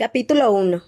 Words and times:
Capítulo 0.00 0.50
1 0.50 0.82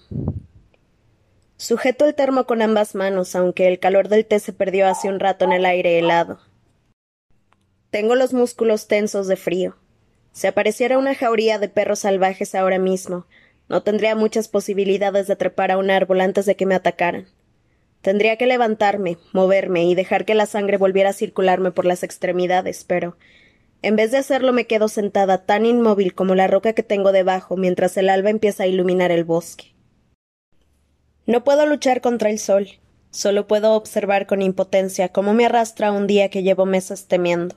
Sujeto 1.55 2.05
el 2.07 2.15
termo 2.15 2.47
con 2.47 2.63
ambas 2.63 2.95
manos, 2.95 3.35
aunque 3.35 3.67
el 3.67 3.77
calor 3.77 4.07
del 4.07 4.25
té 4.25 4.39
se 4.39 4.53
perdió 4.53 4.87
hace 4.87 5.07
un 5.07 5.19
rato 5.19 5.45
en 5.45 5.51
el 5.51 5.65
aire 5.65 5.99
helado. 5.99 6.39
Tengo 7.91 8.15
los 8.15 8.33
músculos 8.33 8.87
tensos 8.87 9.27
de 9.27 9.35
frío. 9.35 9.75
Si 10.31 10.47
apareciera 10.47 10.97
una 10.97 11.13
jauría 11.13 11.59
de 11.59 11.69
perros 11.69 11.99
salvajes 11.99 12.55
ahora 12.55 12.79
mismo, 12.79 13.27
no 13.69 13.83
tendría 13.83 14.15
muchas 14.15 14.47
posibilidades 14.47 15.27
de 15.27 15.35
trepar 15.35 15.69
a 15.69 15.77
un 15.77 15.91
árbol 15.91 16.19
antes 16.19 16.47
de 16.47 16.55
que 16.55 16.65
me 16.65 16.73
atacaran. 16.73 17.27
Tendría 18.01 18.35
que 18.37 18.47
levantarme, 18.47 19.19
moverme 19.31 19.83
y 19.83 19.93
dejar 19.93 20.25
que 20.25 20.33
la 20.33 20.47
sangre 20.47 20.77
volviera 20.77 21.11
a 21.11 21.13
circularme 21.13 21.69
por 21.69 21.85
las 21.85 22.01
extremidades, 22.01 22.83
pero 22.83 23.15
en 23.83 23.97
vez 23.97 24.11
de 24.11 24.17
hacerlo 24.17 24.53
me 24.53 24.65
quedo 24.65 24.87
sentada 24.87 25.45
tan 25.45 25.65
inmóvil 25.65 26.15
como 26.15 26.35
la 26.35 26.47
roca 26.47 26.73
que 26.73 26.83
tengo 26.83 27.11
debajo 27.11 27.57
mientras 27.57 27.97
el 27.97 28.09
alba 28.09 28.29
empieza 28.29 28.63
a 28.63 28.67
iluminar 28.67 29.11
el 29.11 29.25
bosque. 29.25 29.75
No 31.25 31.43
puedo 31.43 31.65
luchar 31.65 31.99
contra 31.99 32.29
el 32.29 32.39
sol, 32.39 32.67
solo 33.11 33.45
puedo 33.45 33.73
observar 33.73 34.25
con 34.25 34.41
impotencia 34.41 35.09
cómo 35.09 35.33
me 35.33 35.45
arrastra 35.45 35.91
un 35.91 36.07
día 36.07 36.29
que 36.29 36.43
llevo 36.43 36.65
meses 36.65 37.07
temiendo. 37.07 37.55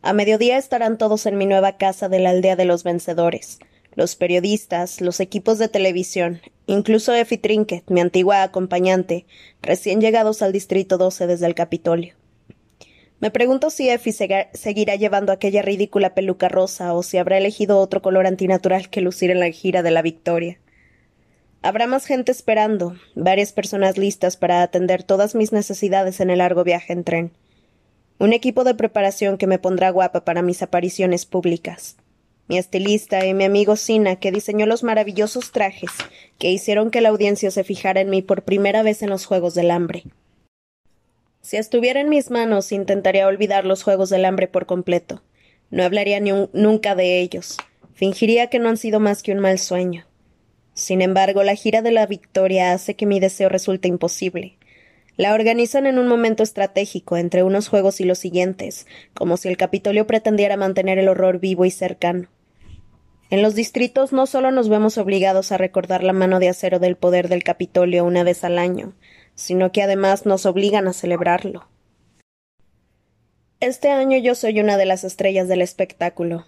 A 0.00 0.12
mediodía 0.12 0.58
estarán 0.58 0.96
todos 0.96 1.26
en 1.26 1.36
mi 1.36 1.46
nueva 1.46 1.76
casa 1.76 2.08
de 2.08 2.20
la 2.20 2.30
aldea 2.30 2.54
de 2.54 2.64
los 2.64 2.84
vencedores, 2.84 3.58
los 3.94 4.14
periodistas, 4.14 5.00
los 5.00 5.18
equipos 5.18 5.58
de 5.58 5.68
televisión, 5.68 6.40
incluso 6.66 7.14
Effie 7.14 7.38
Trinket, 7.38 7.90
mi 7.90 8.00
antigua 8.00 8.44
acompañante, 8.44 9.26
recién 9.60 10.00
llegados 10.00 10.40
al 10.40 10.52
Distrito 10.52 10.98
12 10.98 11.26
desde 11.26 11.46
el 11.46 11.54
Capitolio. 11.54 12.14
Me 13.22 13.30
pregunto 13.30 13.70
si 13.70 13.88
Effie 13.88 14.12
seguirá 14.52 14.96
llevando 14.96 15.30
aquella 15.30 15.62
ridícula 15.62 16.12
peluca 16.12 16.48
rosa 16.48 16.92
o 16.92 17.04
si 17.04 17.18
habrá 17.18 17.38
elegido 17.38 17.78
otro 17.78 18.02
color 18.02 18.26
antinatural 18.26 18.90
que 18.90 19.00
lucir 19.00 19.30
en 19.30 19.38
la 19.38 19.48
gira 19.52 19.84
de 19.84 19.92
la 19.92 20.02
victoria. 20.02 20.58
Habrá 21.62 21.86
más 21.86 22.04
gente 22.04 22.32
esperando, 22.32 22.96
varias 23.14 23.52
personas 23.52 23.96
listas 23.96 24.36
para 24.36 24.64
atender 24.64 25.04
todas 25.04 25.36
mis 25.36 25.52
necesidades 25.52 26.18
en 26.18 26.30
el 26.30 26.38
largo 26.38 26.64
viaje 26.64 26.92
en 26.92 27.04
tren. 27.04 27.32
Un 28.18 28.32
equipo 28.32 28.64
de 28.64 28.74
preparación 28.74 29.38
que 29.38 29.46
me 29.46 29.60
pondrá 29.60 29.90
guapa 29.90 30.24
para 30.24 30.42
mis 30.42 30.60
apariciones 30.60 31.24
públicas. 31.24 31.98
Mi 32.48 32.58
estilista 32.58 33.24
y 33.24 33.34
mi 33.34 33.44
amigo 33.44 33.76
Sina, 33.76 34.16
que 34.16 34.32
diseñó 34.32 34.66
los 34.66 34.82
maravillosos 34.82 35.52
trajes 35.52 35.92
que 36.38 36.50
hicieron 36.50 36.90
que 36.90 37.00
la 37.00 37.10
audiencia 37.10 37.52
se 37.52 37.62
fijara 37.62 38.00
en 38.00 38.10
mí 38.10 38.20
por 38.20 38.42
primera 38.42 38.82
vez 38.82 39.00
en 39.00 39.10
los 39.10 39.26
Juegos 39.26 39.54
del 39.54 39.70
Hambre. 39.70 40.06
Si 41.42 41.56
estuviera 41.56 42.00
en 42.00 42.08
mis 42.08 42.30
manos, 42.30 42.70
intentaría 42.70 43.26
olvidar 43.26 43.64
los 43.64 43.82
Juegos 43.82 44.10
del 44.10 44.24
Hambre 44.24 44.46
por 44.46 44.64
completo. 44.64 45.22
No 45.70 45.82
hablaría 45.82 46.20
nunca 46.20 46.94
de 46.94 47.20
ellos. 47.20 47.56
Fingiría 47.94 48.46
que 48.46 48.60
no 48.60 48.68
han 48.68 48.76
sido 48.76 49.00
más 49.00 49.24
que 49.24 49.32
un 49.32 49.40
mal 49.40 49.58
sueño. 49.58 50.06
Sin 50.74 51.02
embargo, 51.02 51.42
la 51.42 51.56
gira 51.56 51.82
de 51.82 51.90
la 51.90 52.06
victoria 52.06 52.72
hace 52.72 52.94
que 52.94 53.06
mi 53.06 53.18
deseo 53.18 53.48
resulte 53.48 53.88
imposible. 53.88 54.56
La 55.16 55.34
organizan 55.34 55.86
en 55.86 55.98
un 55.98 56.06
momento 56.06 56.44
estratégico 56.44 57.16
entre 57.16 57.42
unos 57.42 57.68
juegos 57.68 58.00
y 58.00 58.04
los 58.04 58.18
siguientes, 58.18 58.86
como 59.12 59.36
si 59.36 59.48
el 59.48 59.56
Capitolio 59.56 60.06
pretendiera 60.06 60.56
mantener 60.56 60.98
el 60.98 61.08
horror 61.08 61.40
vivo 61.40 61.64
y 61.64 61.72
cercano. 61.72 62.28
En 63.30 63.42
los 63.42 63.54
distritos 63.54 64.12
no 64.12 64.26
solo 64.26 64.52
nos 64.52 64.68
vemos 64.68 64.96
obligados 64.96 65.50
a 65.50 65.58
recordar 65.58 66.04
la 66.04 66.12
mano 66.12 66.38
de 66.38 66.48
acero 66.48 66.78
del 66.78 66.96
poder 66.96 67.28
del 67.28 67.42
Capitolio 67.42 68.04
una 68.04 68.22
vez 68.22 68.44
al 68.44 68.58
año, 68.58 68.94
sino 69.34 69.72
que 69.72 69.82
además 69.82 70.26
nos 70.26 70.46
obligan 70.46 70.88
a 70.88 70.92
celebrarlo. 70.92 71.68
Este 73.60 73.90
año 73.90 74.18
yo 74.18 74.34
soy 74.34 74.58
una 74.60 74.76
de 74.76 74.86
las 74.86 75.04
estrellas 75.04 75.46
del 75.46 75.62
espectáculo. 75.62 76.44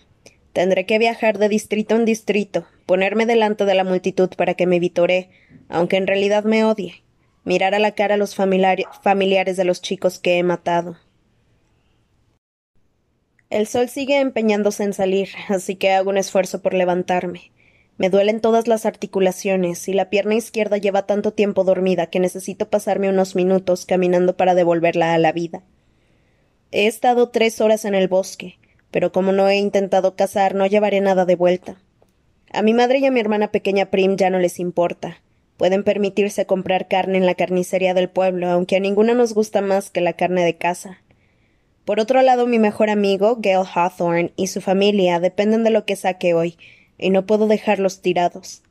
Tendré 0.53 0.87
que 0.87 0.99
viajar 0.99 1.39
de 1.39 1.49
distrito 1.49 1.95
en 1.95 2.05
distrito, 2.05 2.67
ponerme 2.87 3.27
delante 3.27 3.65
de 3.65 3.75
la 3.75 3.85
multitud 3.85 4.31
para 4.37 4.55
que 4.55 4.67
me 4.67 4.81
vitoree, 4.81 5.31
aunque 5.69 5.97
en 5.97 6.07
realidad 6.07 6.45
me 6.45 6.65
odie, 6.65 7.03
mirar 7.45 7.75
a 7.75 7.79
la 7.79 7.93
cara 7.93 8.15
a 8.15 8.19
los 8.19 8.35
familiares 8.35 9.57
de 9.57 9.65
los 9.65 9.81
chicos 9.81 10.19
que 10.19 10.39
he 10.39 10.43
matado. 10.43 10.97
El 13.51 13.69
sol 13.69 13.89
sigue 13.89 14.19
empeñándose 14.19 14.83
en 14.83 14.93
salir, 14.93 15.29
así 15.49 15.77
que 15.77 15.93
hago 15.93 16.11
un 16.11 16.17
esfuerzo 16.17 16.63
por 16.63 16.75
levantarme. 16.75 17.53
Me 17.97 18.11
duelen 18.11 18.41
todas 18.41 18.67
las 18.67 18.87
articulaciones 18.87 19.87
y 19.89 19.93
la 19.93 20.11
pierna 20.11 20.35
izquierda 20.35 20.79
lleva 20.79 21.07
tanto 21.07 21.33
tiempo 21.33 21.63
dormida 21.63 22.07
que 22.07 22.19
necesito 22.19 22.69
pasarme 22.69 23.09
unos 23.09 23.37
minutos 23.37 23.87
caminando 23.87 24.37
para 24.37 24.55
devolverla 24.55 25.15
a 25.15 25.19
la 25.19 25.33
vida. 25.33 25.63
He 26.73 26.89
estado 26.89 27.29
tres 27.29 27.61
horas 27.61 27.85
en 27.85 27.95
el 27.95 28.09
bosque, 28.09 28.59
pero 28.91 29.13
como 29.13 29.31
no 29.31 29.49
he 29.49 29.57
intentado 29.57 30.17
cazar, 30.17 30.57
no 30.57 30.67
llevaré 30.67 31.01
nada 31.01 31.25
de 31.25 31.37
vuelta. 31.37 31.77
A 32.53 32.63
mi 32.63 32.75
madre 32.75 32.99
y 32.99 33.07
a 33.07 33.13
mi 33.13 33.21
hermana 33.21 33.53
pequeña 33.53 33.87
Prim 33.87 34.17
ya 34.17 34.29
no 34.29 34.41
les 34.41 34.59
importa. 34.59 35.19
Pueden 35.57 35.85
permitirse 35.85 36.47
comprar 36.47 36.89
carne 36.89 37.19
en 37.19 37.27
la 37.27 37.37
carnicería 37.37 37.95
del 37.95 38.09
pueblo, 38.09 38.49
aunque 38.49 38.77
a 38.77 38.81
ninguna 38.81 39.15
nos 39.15 39.35
gusta 39.35 39.61
más 39.61 39.91
que 39.91 40.01
la 40.01 40.15
carne 40.15 40.45
de 40.45 40.57
casa. 40.57 40.99
Por 41.85 42.01
otro 42.01 42.23
lado, 42.23 42.47
mi 42.47 42.59
mejor 42.59 42.91
amigo, 42.91 43.39
Gail 43.41 43.67
Hawthorne, 43.73 44.33
y 44.37 44.49
su 44.49 44.61
familia 44.61 45.21
dependen 45.21 45.63
de 45.63 45.71
lo 45.71 45.85
que 45.85 45.97
saque 45.97 46.35
hoy, 46.35 46.57
y 46.99 47.11
no 47.11 47.27
puedo 47.27 47.47
dejarlos 47.47 48.01
tirados. 48.01 48.63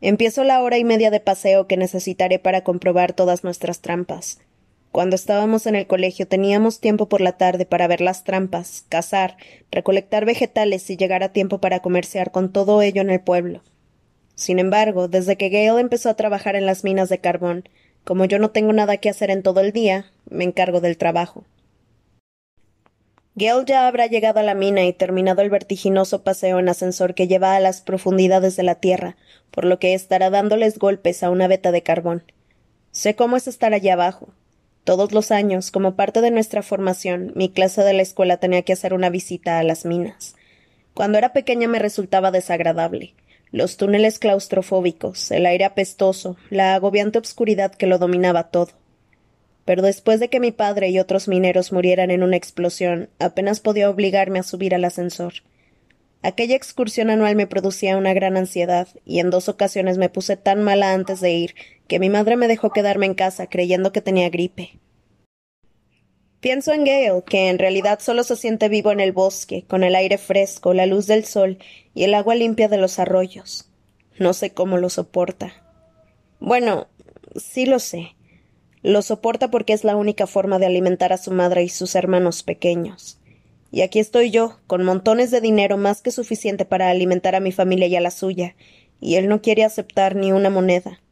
Empiezo 0.00 0.44
la 0.44 0.62
hora 0.62 0.78
y 0.78 0.84
media 0.84 1.10
de 1.10 1.20
paseo 1.20 1.66
que 1.66 1.76
necesitaré 1.76 2.38
para 2.38 2.62
comprobar 2.62 3.12
todas 3.12 3.42
nuestras 3.42 3.80
trampas. 3.80 4.38
Cuando 4.92 5.16
estábamos 5.16 5.66
en 5.66 5.74
el 5.74 5.86
colegio 5.86 6.26
teníamos 6.26 6.80
tiempo 6.80 7.08
por 7.08 7.20
la 7.20 7.32
tarde 7.32 7.66
para 7.66 7.86
ver 7.88 8.00
las 8.00 8.24
trampas, 8.24 8.84
cazar, 8.88 9.36
recolectar 9.70 10.24
vegetales 10.24 10.88
y 10.90 10.96
llegar 10.96 11.22
a 11.22 11.32
tiempo 11.32 11.58
para 11.60 11.80
comerciar 11.80 12.30
con 12.30 12.52
todo 12.52 12.80
ello 12.80 13.02
en 13.02 13.10
el 13.10 13.20
pueblo. 13.20 13.62
Sin 14.34 14.60
embargo, 14.60 15.08
desde 15.08 15.36
que 15.36 15.48
Gale 15.48 15.80
empezó 15.80 16.08
a 16.10 16.14
trabajar 16.14 16.54
en 16.54 16.64
las 16.64 16.84
minas 16.84 17.08
de 17.08 17.18
carbón, 17.18 17.68
como 18.04 18.24
yo 18.24 18.38
no 18.38 18.50
tengo 18.50 18.72
nada 18.72 18.96
que 18.96 19.10
hacer 19.10 19.30
en 19.30 19.42
todo 19.42 19.60
el 19.60 19.72
día, 19.72 20.06
me 20.30 20.44
encargo 20.44 20.80
del 20.80 20.96
trabajo. 20.96 21.44
Gale 23.38 23.62
ya 23.66 23.86
habrá 23.86 24.08
llegado 24.08 24.40
a 24.40 24.42
la 24.42 24.54
mina 24.54 24.84
y 24.84 24.92
terminado 24.92 25.42
el 25.42 25.48
vertiginoso 25.48 26.24
paseo 26.24 26.58
en 26.58 26.68
ascensor 26.68 27.14
que 27.14 27.28
lleva 27.28 27.54
a 27.54 27.60
las 27.60 27.82
profundidades 27.82 28.56
de 28.56 28.64
la 28.64 28.74
tierra, 28.74 29.16
por 29.52 29.64
lo 29.64 29.78
que 29.78 29.94
estará 29.94 30.28
dándoles 30.28 30.76
golpes 30.76 31.22
a 31.22 31.30
una 31.30 31.46
veta 31.46 31.70
de 31.70 31.84
carbón. 31.84 32.24
Sé 32.90 33.14
cómo 33.14 33.36
es 33.36 33.46
estar 33.46 33.74
allá 33.74 33.92
abajo. 33.92 34.30
Todos 34.82 35.12
los 35.12 35.30
años, 35.30 35.70
como 35.70 35.94
parte 35.94 36.20
de 36.20 36.32
nuestra 36.32 36.64
formación, 36.64 37.30
mi 37.36 37.48
clase 37.48 37.84
de 37.84 37.92
la 37.92 38.02
escuela 38.02 38.38
tenía 38.38 38.62
que 38.62 38.72
hacer 38.72 38.92
una 38.92 39.08
visita 39.08 39.60
a 39.60 39.62
las 39.62 39.84
minas. 39.84 40.34
Cuando 40.92 41.16
era 41.16 41.32
pequeña 41.32 41.68
me 41.68 41.78
resultaba 41.78 42.32
desagradable. 42.32 43.14
Los 43.52 43.76
túneles 43.76 44.18
claustrofóbicos, 44.18 45.30
el 45.30 45.46
aire 45.46 45.64
apestoso, 45.64 46.36
la 46.50 46.74
agobiante 46.74 47.18
obscuridad 47.18 47.72
que 47.72 47.86
lo 47.86 47.98
dominaba 47.98 48.50
todo 48.50 48.72
pero 49.68 49.82
después 49.82 50.18
de 50.18 50.30
que 50.30 50.40
mi 50.40 50.50
padre 50.50 50.88
y 50.88 50.98
otros 50.98 51.28
mineros 51.28 51.72
murieran 51.72 52.10
en 52.10 52.22
una 52.22 52.38
explosión, 52.38 53.10
apenas 53.18 53.60
podía 53.60 53.90
obligarme 53.90 54.38
a 54.38 54.42
subir 54.42 54.74
al 54.74 54.82
ascensor. 54.82 55.42
Aquella 56.22 56.56
excursión 56.56 57.10
anual 57.10 57.36
me 57.36 57.46
producía 57.46 57.98
una 57.98 58.14
gran 58.14 58.38
ansiedad, 58.38 58.88
y 59.04 59.18
en 59.18 59.28
dos 59.28 59.50
ocasiones 59.50 59.98
me 59.98 60.08
puse 60.08 60.38
tan 60.38 60.62
mala 60.62 60.94
antes 60.94 61.20
de 61.20 61.32
ir 61.32 61.54
que 61.86 61.98
mi 61.98 62.08
madre 62.08 62.36
me 62.36 62.48
dejó 62.48 62.70
quedarme 62.70 63.04
en 63.04 63.12
casa 63.12 63.48
creyendo 63.48 63.92
que 63.92 64.00
tenía 64.00 64.30
gripe. 64.30 64.78
Pienso 66.40 66.72
en 66.72 66.86
Gale, 66.86 67.22
que 67.26 67.50
en 67.50 67.58
realidad 67.58 67.98
solo 68.00 68.24
se 68.24 68.36
siente 68.36 68.70
vivo 68.70 68.90
en 68.90 69.00
el 69.00 69.12
bosque, 69.12 69.66
con 69.68 69.84
el 69.84 69.96
aire 69.96 70.16
fresco, 70.16 70.72
la 70.72 70.86
luz 70.86 71.06
del 71.06 71.26
sol 71.26 71.58
y 71.92 72.04
el 72.04 72.14
agua 72.14 72.36
limpia 72.36 72.68
de 72.68 72.78
los 72.78 72.98
arroyos. 72.98 73.70
No 74.18 74.32
sé 74.32 74.54
cómo 74.54 74.78
lo 74.78 74.88
soporta. 74.88 75.52
Bueno, 76.40 76.86
sí 77.36 77.66
lo 77.66 77.78
sé. 77.78 78.14
Lo 78.88 79.02
soporta 79.02 79.50
porque 79.50 79.74
es 79.74 79.84
la 79.84 79.96
única 79.96 80.26
forma 80.26 80.58
de 80.58 80.64
alimentar 80.64 81.12
a 81.12 81.18
su 81.18 81.30
madre 81.30 81.62
y 81.62 81.68
sus 81.68 81.94
hermanos 81.94 82.42
pequeños. 82.42 83.18
Y 83.70 83.82
aquí 83.82 83.98
estoy 83.98 84.30
yo, 84.30 84.60
con 84.66 84.82
montones 84.82 85.30
de 85.30 85.42
dinero 85.42 85.76
más 85.76 86.00
que 86.00 86.10
suficiente 86.10 86.64
para 86.64 86.88
alimentar 86.88 87.34
a 87.34 87.40
mi 87.40 87.52
familia 87.52 87.86
y 87.86 87.96
a 87.96 88.00
la 88.00 88.10
suya, 88.10 88.56
y 88.98 89.16
él 89.16 89.28
no 89.28 89.42
quiere 89.42 89.62
aceptar 89.62 90.16
ni 90.16 90.32
una 90.32 90.48
moneda. 90.48 91.02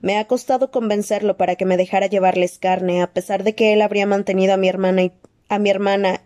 Me 0.00 0.18
ha 0.18 0.28
costado 0.28 0.70
convencerlo 0.70 1.36
para 1.36 1.56
que 1.56 1.64
me 1.64 1.76
dejara 1.76 2.06
llevarles 2.06 2.58
carne, 2.58 3.02
a 3.02 3.12
pesar 3.12 3.42
de 3.42 3.56
que 3.56 3.72
él 3.72 3.82
habría 3.82 4.06
mantenido 4.06 4.54
a 4.54 4.56
mi 4.56 4.68
hermana 4.68 5.02
y 5.02 5.12
a 5.48 5.58
mi 5.58 5.68
hermana 5.68 6.22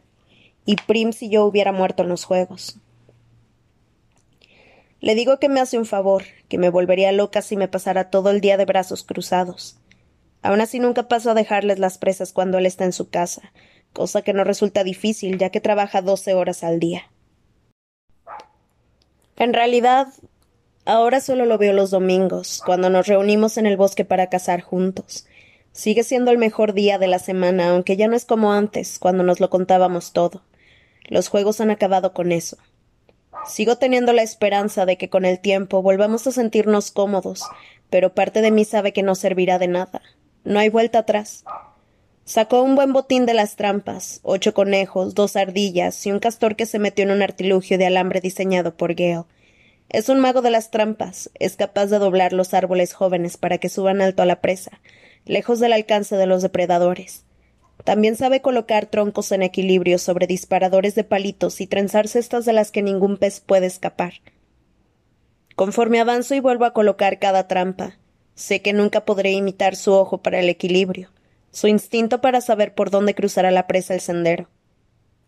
y 0.67 0.77
Prim 0.77 1.15
si 1.15 1.31
yo 1.31 1.47
hubiera 1.47 1.73
muerto 1.73 2.03
en 2.03 2.11
los 2.11 2.27
juegos. 2.27 2.77
Le 5.01 5.15
digo 5.15 5.39
que 5.39 5.49
me 5.49 5.61
hace 5.61 5.79
un 5.79 5.87
favor, 5.87 6.25
que 6.51 6.59
me 6.59 6.69
volvería 6.69 7.11
loca 7.11 7.41
si 7.41 7.57
me 7.57 7.69
pasara 7.69 8.11
todo 8.11 8.29
el 8.29 8.43
día 8.43 8.59
de 8.59 8.67
brazos 8.67 9.03
cruzados. 9.03 9.79
Aun 10.45 10.61
así 10.61 10.79
nunca 10.79 11.09
paso 11.09 11.31
a 11.31 11.35
dejarles 11.35 11.79
las 11.79 11.97
presas 11.97 12.35
cuando 12.35 12.59
él 12.59 12.67
está 12.67 12.85
en 12.85 12.93
su 12.93 13.09
casa, 13.09 13.51
cosa 13.95 14.21
que 14.21 14.35
no 14.35 14.45
resulta 14.45 14.85
difícil 14.85 15.39
ya 15.39 15.49
que 15.49 15.63
trabaja 15.63 16.03
doce 16.03 16.35
horas 16.35 16.63
al 16.63 16.81
día. 16.81 17.11
En 19.39 19.55
realidad, 19.55 20.09
ahora 20.85 21.23
solo 21.23 21.47
lo 21.47 21.57
veo 21.57 21.73
los 21.73 21.91
domingos, 21.91 22.61
cuando 22.63 22.91
nos 22.91 23.07
reunimos 23.07 23.57
en 23.57 23.65
el 23.65 23.79
bosque 23.79 24.05
para 24.05 24.29
cazar 24.29 24.61
juntos. 24.61 25.27
Sigue 25.73 26.05
siendo 26.05 26.31
el 26.31 26.37
mejor 26.37 26.75
día 26.75 26.99
de 26.99 27.07
la 27.07 27.21
semana, 27.21 27.71
aunque 27.71 27.97
ya 27.97 28.07
no 28.07 28.15
es 28.15 28.27
como 28.27 28.53
antes, 28.53 28.99
cuando 28.99 29.25
nos 29.25 29.41
lo 29.41 29.49
contábamos 29.49 30.13
todo. 30.13 30.43
Los 31.09 31.29
juegos 31.29 31.63
han 31.63 31.71
acabado 31.71 32.13
con 32.13 32.33
eso. 32.33 32.59
Sigo 33.47 33.77
teniendo 33.77 34.13
la 34.13 34.23
esperanza 34.23 34.85
de 34.85 34.99
que 34.99 35.09
con 35.09 35.25
el 35.25 35.41
tiempo 35.41 35.81
volvamos 35.81 36.27
a 36.27 36.33
sentirnos 36.33 36.91
cómodos, 36.91 37.45
pero 37.89 38.15
parte 38.15 38.43
de 38.43 38.51
mí 38.51 38.67
sabe 38.67 38.93
que 38.93 39.03
no 39.03 39.15
servirá 39.15 39.59
de 39.59 39.69
nada. 39.69 40.03
No 40.45 40.59
hay 40.59 40.69
vuelta 40.69 41.01
atrás. 41.01 41.45
Sacó 42.27 42.63
un 42.63 42.75
buen 42.75 42.93
botín 42.93 43.25
de 43.25 43.35
las 43.35 43.57
trampas, 43.57 44.21
ocho 44.23 44.53
conejos, 44.55 45.15
dos 45.15 45.37
ardillas 45.37 46.07
y 46.07 46.13
un 46.13 46.21
castor 46.21 46.55
que 46.55 46.67
se 46.67 46.79
metió 46.79 47.05
en 47.05 47.11
un 47.11 47.23
artilugio 47.23 47.79
de 47.79 47.87
alambre 47.87 48.21
diseñado 48.21 48.77
por 48.77 48.95
Gale. 48.95 49.25
Es 49.89 50.09
un 50.09 50.21
mago 50.21 50.43
de 50.43 50.51
las 50.51 50.71
trampas, 50.71 51.31
es 51.39 51.57
capaz 51.57 51.87
de 51.87 51.99
doblar 51.99 52.33
los 52.33 52.53
árboles 52.53 52.93
jóvenes 52.93 53.37
para 53.37 53.59
que 53.59 53.69
suban 53.69 54.03
alto 54.03 54.23
a 54.23 54.27
la 54.27 54.41
presa, 54.41 54.81
lejos 55.25 55.61
del 55.61 55.73
alcance 55.73 56.17
de 56.17 56.27
los 56.27 56.43
depredadores. 56.43 57.25
También 57.85 58.17
sabe 58.17 58.41
colocar 58.41 58.87
troncos 58.87 59.33
en 59.33 59.43
equilibrio 59.43 59.99
sobre 59.99 60.27
disparadores 60.27 60.95
de 60.95 61.05
palitos 61.05 61.61
y 61.61 61.67
trenzar 61.67 62.09
cestas 62.09 62.45
de 62.45 62.53
las 62.53 62.71
que 62.71 62.83
ningún 62.83 63.17
pez 63.17 63.41
puede 63.41 63.67
escapar. 63.67 64.15
Conforme 65.57 66.01
avanzo 66.01 66.35
y 66.35 66.41
vuelvo 66.41 66.65
a 66.65 66.73
colocar 66.73 67.19
cada 67.19 67.49
trampa, 67.49 67.99
sé 68.35 68.63
que 68.63 68.73
nunca 68.73 69.05
podré 69.05 69.33
imitar 69.33 69.77
su 69.77 69.93
ojo 69.93 70.19
para 70.19 70.41
el 70.41 70.49
equilibrio 70.49 71.11
su 71.55 71.69
instinto 71.69 72.21
para 72.21 72.41
saber 72.41 72.75
por 72.75 72.91
dónde 72.91 73.15
cruzará 73.15 73.53
la 73.53 73.69
presa 73.69 73.95
el 73.95 74.01
sendero. 74.01 74.49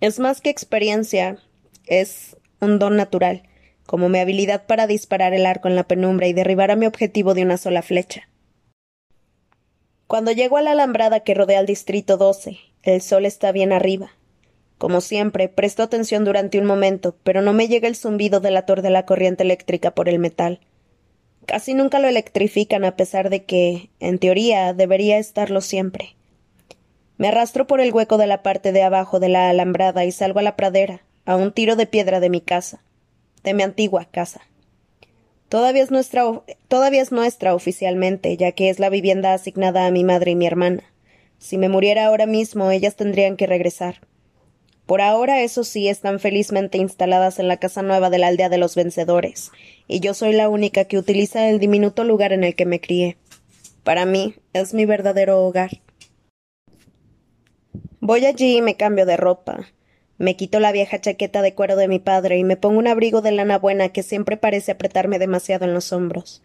Es 0.01 0.19
más 0.19 0.41
que 0.41 0.51
experiencia, 0.51 1.39
es 1.87 2.37
un 2.61 2.81
don 2.81 2.97
natural, 2.97 3.45
como 3.87 4.09
mi 4.09 4.19
habilidad 4.19 4.67
para 4.67 4.89
disparar 4.89 5.33
el 5.35 5.47
arco 5.47 5.69
en 5.69 5.77
la 5.77 5.85
penumbra 5.85 6.27
y 6.27 6.33
derribar 6.33 6.73
a 6.73 6.77
mi 6.77 6.85
objetivo 6.85 7.33
de 7.33 7.43
una 7.43 7.57
sola 7.57 7.81
flecha. 7.81 8.29
Cuando 10.09 10.33
llego 10.33 10.57
a 10.57 10.63
la 10.63 10.73
alambrada 10.73 11.21
que 11.21 11.35
rodea 11.35 11.61
el 11.61 11.67
distrito 11.67 12.17
12, 12.17 12.59
el 12.83 13.01
sol 13.01 13.25
está 13.25 13.53
bien 13.53 13.73
arriba. 13.73 14.11
Como 14.79 15.01
siempre, 15.01 15.49
presto 15.49 15.85
atención 15.85 16.25
durante 16.25 16.59
un 16.59 16.67
momento, 16.67 17.17
pero 17.23 17.41
no 17.41 17.53
me 17.53 17.69
llega 17.69 17.87
el 17.87 17.95
zumbido 17.95 18.41
delator 18.41 18.83
de 18.83 18.91
la 18.91 19.07
corriente 19.07 19.45
eléctrica 19.45 19.93
por 19.93 20.09
el 20.09 20.19
metal. 20.19 20.61
Casi 21.47 21.75
nunca 21.75 22.01
lo 22.01 22.09
electrifican 22.09 22.85
a 22.85 22.97
pesar 22.97 23.31
de 23.31 23.45
que, 23.45 23.91
en 24.01 24.19
teoría, 24.19 24.75
debería 24.75 25.19
estarlo 25.19 25.61
siempre. 25.61 26.17
Me 27.19 27.29
arrastro 27.29 27.67
por 27.67 27.81
el 27.81 27.93
hueco 27.93 28.19
de 28.19 28.27
la 28.27 28.43
parte 28.43 28.73
de 28.73 28.83
abajo 28.83 29.21
de 29.21 29.29
la 29.29 29.49
alambrada 29.49 30.05
y 30.05 30.13
salgo 30.13 30.41
a 30.41 30.43
la 30.43 30.57
pradera, 30.57 31.03
a 31.25 31.37
un 31.37 31.53
tiro 31.53 31.77
de 31.77 31.87
piedra 31.87 32.21
de 32.21 32.31
mi 32.31 32.41
casa, 32.41 32.83
de 33.45 33.55
mi 33.55 33.63
antigua 33.63 34.05
casa. 34.05 34.43
Todavía 35.49 35.85
es 35.85 35.93
nuestra, 35.93 36.25
todavía 36.67 37.01
es 37.01 37.13
nuestra 37.13 37.55
oficialmente, 37.55 38.37
ya 38.37 38.51
que 38.51 38.69
es 38.69 38.81
la 38.81 38.91
vivienda 38.91 39.33
asignada 39.33 39.87
a 39.87 39.93
mi 39.93 40.03
madre 40.03 40.33
y 40.33 40.35
mi 40.35 40.47
hermana. 40.47 40.83
Si 41.39 41.57
me 41.59 41.69
muriera 41.69 42.07
ahora 42.07 42.27
mismo, 42.27 42.71
ellas 42.73 42.97
tendrían 42.97 43.37
que 43.37 43.47
regresar. 43.47 44.01
Por 44.87 45.01
ahora, 45.01 45.43
eso 45.43 45.65
sí, 45.65 45.89
están 45.89 46.21
felizmente 46.21 46.79
instaladas 46.79 47.41
en 47.41 47.49
la 47.49 47.57
casa 47.57 47.83
nueva 47.83 48.09
de 48.09 48.19
la 48.19 48.29
aldea 48.29 48.49
de 48.49 48.59
los 48.59 48.77
vencedores, 48.77 49.51
y 49.89 49.99
yo 49.99 50.15
soy 50.15 50.33
la 50.33 50.49
única 50.49 50.85
que 50.85 50.97
utiliza 50.97 51.49
el 51.49 51.59
diminuto 51.59 52.05
lugar 52.05 52.33
en 52.33 52.45
el 52.45 52.55
que 52.55 52.67
me 52.67 52.81
crié. 52.81 53.17
Para 53.83 54.07
mí, 54.07 54.35
es 54.53 54.75
mi 54.75 54.85
verdadero 54.85 55.45
hogar. 55.45 55.71
Voy 58.01 58.25
allí 58.27 58.59
y 58.59 58.63
me 58.63 58.77
cambio 58.77 59.07
de 59.07 59.17
ropa. 59.17 59.67
Me 60.19 60.37
quito 60.37 60.61
la 60.61 60.73
vieja 60.73 61.01
chaqueta 61.01 61.43
de 61.43 61.55
cuero 61.55 61.77
de 61.77 61.89
mi 61.89 61.99
padre 61.99 62.39
y 62.39 62.45
me 62.45 62.57
pongo 62.57 62.79
un 62.79 62.87
abrigo 62.87 63.21
de 63.21 63.33
lana 63.33 63.59
buena 63.59 63.89
que 63.89 64.03
siempre 64.03 64.37
parece 64.37 64.73
apretarme 64.73 65.19
demasiado 65.19 65.65
en 65.65 65.75
los 65.75 65.93
hombros. 65.93 66.43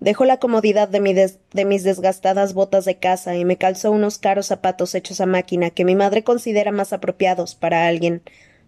Dejo 0.00 0.26
la 0.26 0.38
comodidad 0.38 0.88
de, 0.88 1.00
mis 1.00 1.82
desgastadas 1.82 2.52
botas 2.52 2.84
de 2.84 2.98
casa 2.98 3.34
y 3.36 3.44
me 3.44 3.56
calzo 3.56 3.90
unos 3.90 4.18
caros 4.18 4.46
zapatos 4.46 4.94
hechos 4.94 5.20
a 5.20 5.26
máquina 5.26 5.70
que 5.70 5.86
mi 5.86 5.94
madre 5.94 6.22
considera 6.22 6.70
más 6.70 6.92
apropiados 6.92 7.54
para 7.54 7.86
alguien 7.86 8.22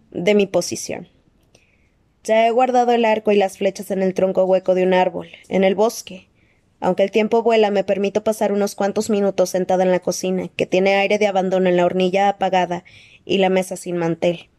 de 0.09 0.33
mi 0.33 0.47
posición. 0.47 1.07
Ya 2.23 2.47
he 2.47 2.51
guardado 2.51 2.91
el 2.93 3.05
arco 3.05 3.31
y 3.31 3.37
las 3.37 3.57
flechas 3.57 3.91
en 3.91 4.01
el 4.01 4.15
tronco 4.15 4.43
hueco 4.45 4.73
de 4.73 4.83
un 4.83 4.93
árbol, 4.93 5.29
en 5.49 5.63
el 5.63 5.75
bosque. 5.75 6.27
Aunque 6.81 7.03
el 7.03 7.11
tiempo 7.11 7.43
vuela, 7.43 7.69
me 7.71 7.83
permito 7.83 8.23
pasar 8.23 8.51
unos 8.51 8.73
cuantos 8.73 9.09
minutos 9.09 9.51
sentada 9.51 9.83
en 9.83 9.91
la 9.91 9.99
cocina, 9.99 10.49
que 10.55 10.65
tiene 10.65 10.95
aire 10.95 11.19
de 11.19 11.27
abandono 11.27 11.69
en 11.69 11.77
la 11.77 11.85
hornilla 11.85 12.29
apagada 12.29 12.83
y 13.25 13.37
la 13.37 13.49
mesa 13.49 13.75
sin 13.75 13.97
mantel. 13.97 14.49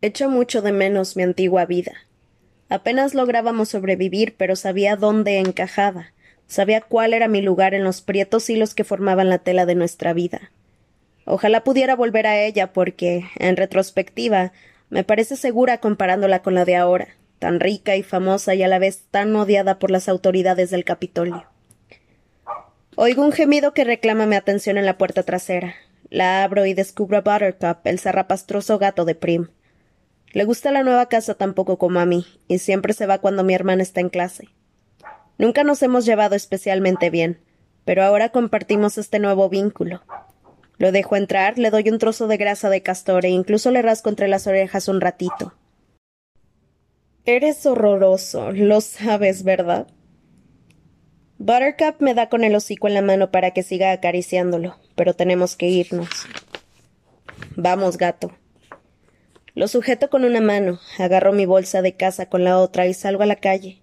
Echo 0.00 0.30
mucho 0.30 0.62
de 0.62 0.72
menos 0.72 1.16
mi 1.16 1.22
antigua 1.22 1.64
vida. 1.66 1.92
Apenas 2.68 3.14
lográbamos 3.14 3.68
sobrevivir, 3.68 4.34
pero 4.36 4.56
sabía 4.56 4.96
dónde 4.96 5.38
encajaba, 5.38 6.12
sabía 6.46 6.80
cuál 6.80 7.14
era 7.14 7.28
mi 7.28 7.40
lugar 7.40 7.74
en 7.74 7.84
los 7.84 8.02
prietos 8.02 8.50
hilos 8.50 8.74
que 8.74 8.84
formaban 8.84 9.28
la 9.28 9.38
tela 9.38 9.66
de 9.66 9.74
nuestra 9.74 10.12
vida. 10.12 10.50
Ojalá 11.24 11.64
pudiera 11.64 11.96
volver 11.96 12.26
a 12.26 12.40
ella, 12.40 12.72
porque, 12.72 13.24
en 13.38 13.56
retrospectiva, 13.56 14.52
me 14.90 15.04
parece 15.04 15.36
segura 15.36 15.78
comparándola 15.78 16.42
con 16.42 16.54
la 16.54 16.64
de 16.64 16.76
ahora, 16.76 17.08
tan 17.38 17.60
rica 17.60 17.96
y 17.96 18.02
famosa 18.02 18.54
y 18.54 18.62
a 18.62 18.68
la 18.68 18.78
vez 18.78 19.04
tan 19.10 19.34
odiada 19.34 19.78
por 19.78 19.90
las 19.90 20.08
autoridades 20.08 20.70
del 20.70 20.84
Capitolio. 20.84 21.44
Oigo 22.94 23.22
un 23.22 23.32
gemido 23.32 23.74
que 23.74 23.84
reclama 23.84 24.26
mi 24.26 24.36
atención 24.36 24.78
en 24.78 24.86
la 24.86 24.96
puerta 24.96 25.22
trasera. 25.22 25.74
La 26.08 26.44
abro 26.44 26.64
y 26.66 26.74
descubro 26.74 27.18
a 27.18 27.20
Buttercup, 27.20 27.84
el 27.84 27.98
zarrapastroso 27.98 28.78
gato 28.78 29.04
de 29.04 29.14
Prim. 29.14 29.48
Le 30.32 30.44
gusta 30.44 30.70
la 30.70 30.82
nueva 30.82 31.06
casa 31.06 31.34
tan 31.34 31.54
poco 31.54 31.78
como 31.78 32.00
a 32.00 32.06
mí, 32.06 32.26
y 32.48 32.58
siempre 32.58 32.92
se 32.92 33.06
va 33.06 33.18
cuando 33.18 33.44
mi 33.44 33.54
hermana 33.54 33.82
está 33.82 34.00
en 34.00 34.08
clase. 34.08 34.48
Nunca 35.38 35.64
nos 35.64 35.82
hemos 35.82 36.04
llevado 36.04 36.34
especialmente 36.34 37.10
bien, 37.10 37.40
pero 37.84 38.02
ahora 38.02 38.30
compartimos 38.30 38.98
este 38.98 39.18
nuevo 39.18 39.48
vínculo. 39.48 40.02
Lo 40.78 40.92
dejo 40.92 41.16
entrar, 41.16 41.58
le 41.58 41.70
doy 41.70 41.88
un 41.88 41.98
trozo 41.98 42.26
de 42.26 42.36
grasa 42.36 42.68
de 42.68 42.82
castor 42.82 43.24
e 43.24 43.30
incluso 43.30 43.70
le 43.70 43.82
rasco 43.82 44.08
entre 44.08 44.28
las 44.28 44.46
orejas 44.46 44.88
un 44.88 45.00
ratito. 45.00 45.54
Eres 47.24 47.64
horroroso, 47.66 48.52
lo 48.52 48.80
sabes, 48.80 49.42
¿verdad? 49.42 49.86
Buttercup 51.38 52.00
me 52.00 52.14
da 52.14 52.28
con 52.28 52.44
el 52.44 52.54
hocico 52.54 52.88
en 52.88 52.94
la 52.94 53.02
mano 53.02 53.30
para 53.30 53.50
que 53.50 53.62
siga 53.62 53.92
acariciándolo, 53.92 54.76
pero 54.94 55.14
tenemos 55.14 55.56
que 55.56 55.66
irnos. 55.66 56.08
Vamos, 57.56 57.98
gato. 57.98 58.32
Lo 59.56 59.68
sujeto 59.68 60.10
con 60.10 60.26
una 60.26 60.42
mano, 60.42 60.80
agarro 60.98 61.32
mi 61.32 61.46
bolsa 61.46 61.80
de 61.80 61.94
casa 61.94 62.28
con 62.28 62.44
la 62.44 62.58
otra 62.58 62.86
y 62.86 62.92
salgo 62.92 63.22
a 63.22 63.26
la 63.26 63.36
calle. 63.36 63.80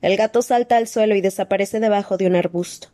El 0.00 0.16
gato 0.16 0.40
salta 0.40 0.78
al 0.78 0.88
suelo 0.88 1.14
y 1.14 1.20
desaparece 1.20 1.78
debajo 1.78 2.16
de 2.16 2.26
un 2.26 2.36
arbusto. 2.36 2.88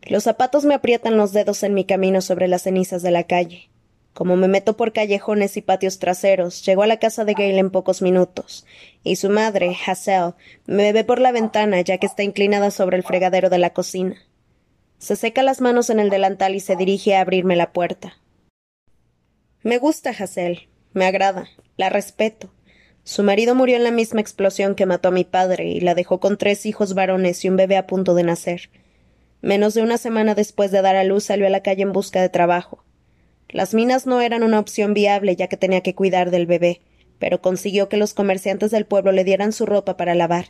Los 0.00 0.24
zapatos 0.24 0.64
me 0.64 0.72
aprietan 0.72 1.18
los 1.18 1.34
dedos 1.34 1.62
en 1.62 1.74
mi 1.74 1.84
camino 1.84 2.22
sobre 2.22 2.48
las 2.48 2.62
cenizas 2.62 3.02
de 3.02 3.10
la 3.10 3.24
calle. 3.24 3.68
Como 4.14 4.36
me 4.36 4.48
meto 4.48 4.78
por 4.78 4.94
callejones 4.94 5.58
y 5.58 5.60
patios 5.60 5.98
traseros, 5.98 6.64
llego 6.64 6.82
a 6.82 6.86
la 6.86 6.98
casa 6.98 7.26
de 7.26 7.34
Gale 7.34 7.58
en 7.58 7.68
pocos 7.70 8.00
minutos, 8.00 8.64
y 9.02 9.16
su 9.16 9.28
madre, 9.28 9.76
Hassel, 9.86 10.32
me 10.64 10.90
ve 10.94 11.04
por 11.04 11.20
la 11.20 11.32
ventana 11.32 11.82
ya 11.82 11.98
que 11.98 12.06
está 12.06 12.22
inclinada 12.22 12.70
sobre 12.70 12.96
el 12.96 13.02
fregadero 13.02 13.50
de 13.50 13.58
la 13.58 13.74
cocina. 13.74 14.16
Se 14.96 15.16
seca 15.16 15.42
las 15.42 15.60
manos 15.60 15.90
en 15.90 16.00
el 16.00 16.08
delantal 16.08 16.54
y 16.54 16.60
se 16.60 16.76
dirige 16.76 17.14
a 17.14 17.20
abrirme 17.20 17.56
la 17.56 17.74
puerta. 17.74 18.16
Me 19.62 19.76
gusta 19.76 20.10
Hassel, 20.10 20.68
me 20.94 21.04
agrada, 21.04 21.48
la 21.76 21.90
respeto. 21.90 22.50
Su 23.02 23.22
marido 23.22 23.54
murió 23.54 23.76
en 23.76 23.84
la 23.84 23.90
misma 23.90 24.20
explosión 24.20 24.74
que 24.74 24.86
mató 24.86 25.08
a 25.08 25.12
mi 25.12 25.24
padre 25.24 25.66
y 25.66 25.80
la 25.80 25.94
dejó 25.94 26.20
con 26.20 26.38
tres 26.38 26.64
hijos 26.64 26.94
varones 26.94 27.44
y 27.44 27.50
un 27.50 27.56
bebé 27.56 27.76
a 27.76 27.86
punto 27.86 28.14
de 28.14 28.22
nacer. 28.22 28.70
Menos 29.42 29.74
de 29.74 29.82
una 29.82 29.98
semana 29.98 30.34
después 30.34 30.70
de 30.70 30.80
dar 30.80 30.96
a 30.96 31.04
luz 31.04 31.24
salió 31.24 31.46
a 31.46 31.50
la 31.50 31.62
calle 31.62 31.82
en 31.82 31.92
busca 31.92 32.22
de 32.22 32.30
trabajo. 32.30 32.82
Las 33.50 33.74
minas 33.74 34.06
no 34.06 34.22
eran 34.22 34.42
una 34.42 34.58
opción 34.58 34.94
viable 34.94 35.36
ya 35.36 35.48
que 35.48 35.58
tenía 35.58 35.82
que 35.82 35.94
cuidar 35.94 36.30
del 36.30 36.46
bebé, 36.46 36.80
pero 37.18 37.42
consiguió 37.42 37.88
que 37.88 37.98
los 37.98 38.14
comerciantes 38.14 38.70
del 38.70 38.86
pueblo 38.86 39.12
le 39.12 39.24
dieran 39.24 39.52
su 39.52 39.66
ropa 39.66 39.96
para 39.96 40.14
lavar. 40.14 40.46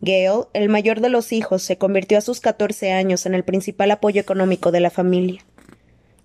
Gale, 0.00 0.48
el 0.54 0.68
mayor 0.68 1.00
de 1.00 1.08
los 1.08 1.32
hijos, 1.32 1.62
se 1.62 1.78
convirtió 1.78 2.18
a 2.18 2.20
sus 2.20 2.40
catorce 2.40 2.92
años 2.92 3.26
en 3.26 3.34
el 3.34 3.44
principal 3.44 3.90
apoyo 3.90 4.20
económico 4.20 4.72
de 4.72 4.80
la 4.80 4.90
familia. 4.90 5.44